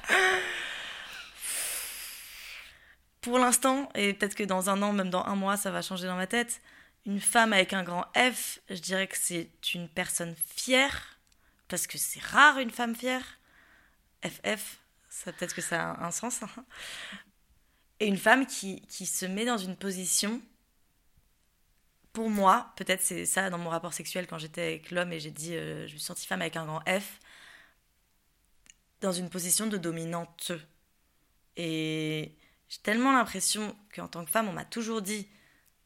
Pour 3.21 3.39
l'instant, 3.39 3.89
et 3.95 4.15
peut-être 4.15 4.35
que 4.35 4.43
dans 4.43 4.69
un 4.69 4.83
an, 4.83 4.93
même 4.93 5.11
dans 5.11 5.25
un 5.25 5.37
mois, 5.37 5.57
ça 5.57 5.71
va 5.71 5.81
changer 5.81 6.07
dans 6.07 6.17
ma 6.17 6.27
tête, 6.27 6.61
une 7.07 7.21
femme 7.21 7.53
avec 7.53 7.73
un 7.73 7.85
grand 7.85 8.05
F, 8.17 8.59
je 8.69 8.81
dirais 8.81 9.07
que 9.07 9.17
c'est 9.17 9.51
une 9.75 9.89
personne 9.89 10.35
fière, 10.57 11.19
parce 11.69 11.87
que 11.87 11.99
c'est 11.99 12.23
rare 12.23 12.59
une 12.59 12.71
femme 12.71 12.95
fière. 12.95 13.39
FF, 14.25 14.79
ça 15.09 15.33
peut-être 15.33 15.55
que 15.55 15.63
ça 15.63 15.93
a 15.93 16.05
un 16.05 16.11
sens. 16.11 16.43
Hein. 16.43 16.65
Et 18.01 18.07
une 18.07 18.19
femme 18.19 18.47
qui, 18.47 18.83
qui 18.83 19.07
se 19.07 19.27
met 19.27 19.45
dans 19.45 19.59
une 19.59 19.77
position 19.77 20.41
pour 22.13 22.29
moi, 22.29 22.73
peut-être 22.77 23.01
c'est 23.01 23.25
ça 23.25 23.49
dans 23.49 23.59
mon 23.59 23.71
rapport 23.71 23.95
sexuel 23.95 24.27
quand 24.27 24.39
j'étais 24.39 24.63
avec 24.63 24.91
l'homme 24.91 25.13
et 25.13 25.21
j'ai 25.21 25.31
dit 25.31 25.55
euh, 25.55 25.87
je 25.87 25.95
me 25.95 25.99
suis 25.99 26.01
sentie 26.01 26.27
femme 26.27 26.43
avec 26.43 26.57
un 26.57 26.67
grand 26.67 26.81
F, 26.81 27.21
dans 29.03 29.13
une 29.13 29.29
position 29.29 29.67
de 29.67 29.77
dominante. 29.77 30.53
Et 31.57 32.33
j'ai 32.69 32.79
tellement 32.79 33.13
l'impression 33.13 33.77
qu'en 33.95 34.09
tant 34.09 34.25
que 34.25 34.31
femme, 34.31 34.49
on 34.49 34.53
m'a 34.53 34.65
toujours 34.65 35.03
dit 35.03 35.29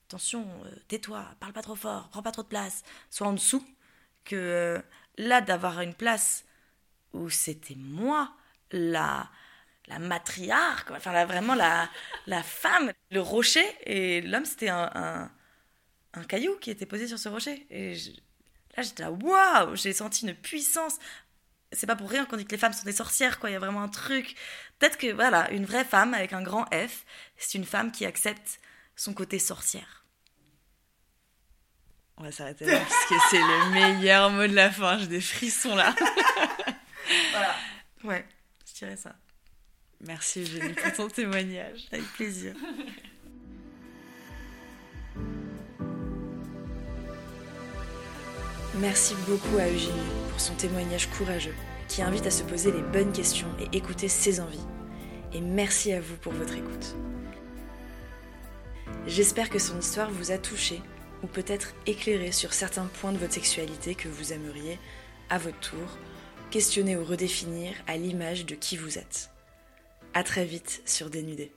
attention, 0.07 0.47
euh, 0.65 0.71
tais-toi, 0.87 1.25
parle 1.41 1.53
pas 1.53 1.63
trop 1.63 1.75
fort, 1.75 2.09
prends 2.11 2.23
pas 2.23 2.31
trop 2.31 2.43
de 2.43 2.49
place, 2.49 2.85
sois 3.11 3.27
en 3.27 3.33
dessous, 3.33 3.67
que 4.25 4.37
euh, 4.37 4.81
là, 5.19 5.41
d'avoir 5.41 5.81
une 5.81 5.95
place 5.95 6.45
où 7.13 7.29
c'était 7.29 7.75
moi, 7.75 8.33
la, 8.71 9.29
la 9.89 9.99
matriarche, 9.99 10.85
enfin 10.93 11.25
vraiment 11.25 11.55
la, 11.57 11.91
la 12.27 12.43
femme, 12.45 12.93
le 13.11 13.21
rocher, 13.21 13.67
et 13.85 14.21
l'homme, 14.21 14.45
c'était 14.45 14.69
un, 14.69 14.91
un, 14.95 15.31
un, 16.15 16.25
caillou 16.25 16.57
qui 16.59 16.71
était 16.71 16.87
posé 16.87 17.09
sur 17.09 17.19
ce 17.19 17.29
rocher. 17.29 17.67
Et 17.71 17.95
là, 18.77 18.83
j'étais 18.85 19.03
là, 19.03 19.11
waouh, 19.11 19.75
j'ai 19.75 19.93
senti 19.93 20.27
une 20.27 20.35
puissance 20.35 20.99
c'est 21.73 21.87
pas 21.87 21.97
pour 21.97 22.11
rien 22.11 22.25
qu'on 22.25 22.37
dit 22.37 22.45
que 22.45 22.53
les 22.53 22.59
femmes 22.59 22.73
sont 22.73 22.85
des 22.85 22.93
sorcières, 22.93 23.39
quoi. 23.39 23.51
Il 23.51 23.55
y 23.55 23.57
a 23.57 23.59
vraiment 23.59 23.83
un 23.83 23.89
truc. 23.89 24.37
Peut-être 24.79 24.99
que, 24.99 25.13
voilà, 25.13 25.51
une 25.51 25.65
vraie 25.65 25.85
femme 25.85 26.15
avec 26.15 26.33
un 26.33 26.43
grand 26.43 26.65
F, 26.73 27.05
c'est 27.37 27.59
une 27.59 27.65
femme 27.65 27.93
qui 27.93 28.07
accepte 28.07 28.61
son 28.95 29.13
côté 29.13 29.39
sorcière. 29.39 30.05
On 32.19 32.23
va 32.23 32.33
s'arrêter 32.33 32.65
là, 32.65 32.79
parce 32.79 33.07
que 33.07 33.15
c'est 33.31 33.39
le 33.39 33.71
meilleur 33.73 34.31
mot 34.31 34.47
de 34.47 34.55
la 34.55 34.71
fin. 34.71 34.99
J'ai 34.99 35.07
des 35.07 35.21
frissons 35.21 35.75
là. 35.75 35.95
voilà. 37.33 37.55
Ouais, 38.05 38.27
je 38.67 38.73
dirais 38.79 38.97
ça. 38.97 39.15
Merci 40.01 40.41
Eugénie 40.43 40.73
pour 40.73 40.93
ton 40.93 41.09
témoignage. 41.09 41.87
Avec 41.93 42.07
plaisir. 42.13 42.55
Merci 48.77 49.15
beaucoup 49.27 49.59
à 49.59 49.69
Eugénie 49.69 50.26
pour 50.37 50.43
son 50.43 50.55
témoignage 50.55 51.09
courageux 51.09 51.55
qui 51.89 52.03
invite 52.03 52.27
à 52.27 52.31
se 52.31 52.43
poser 52.43 52.71
les 52.71 52.83
bonnes 52.83 53.11
questions 53.11 53.49
et 53.59 53.75
écouter 53.75 54.07
ses 54.07 54.39
envies. 54.39 54.67
Et 55.33 55.41
merci 55.41 55.95
à 55.95 56.01
vous 56.03 56.17
pour 56.17 56.35
votre 56.35 56.55
écoute. 56.55 56.95
J'espère 59.07 59.49
que 59.49 59.59
son 59.59 59.79
histoire 59.79 60.11
vous 60.11 60.33
a 60.33 60.37
touché 60.37 60.83
ou 61.23 61.27
peut-être 61.27 61.73
éclairé 61.87 62.33
sur 62.33 62.53
certains 62.53 62.85
points 62.85 63.13
de 63.13 63.17
votre 63.17 63.33
sexualité 63.33 63.95
que 63.95 64.09
vous 64.09 64.35
aimeriez, 64.35 64.79
à 65.31 65.39
votre 65.39 65.59
tour, 65.61 65.97
questionner 66.51 66.99
ou 66.99 67.05
redéfinir 67.07 67.73
à 67.87 67.97
l'image 67.97 68.45
de 68.45 68.55
qui 68.55 68.77
vous 68.77 68.99
êtes. 68.99 69.31
A 70.13 70.23
très 70.23 70.45
vite 70.45 70.83
sur 70.85 71.09
Dénudé. 71.09 71.51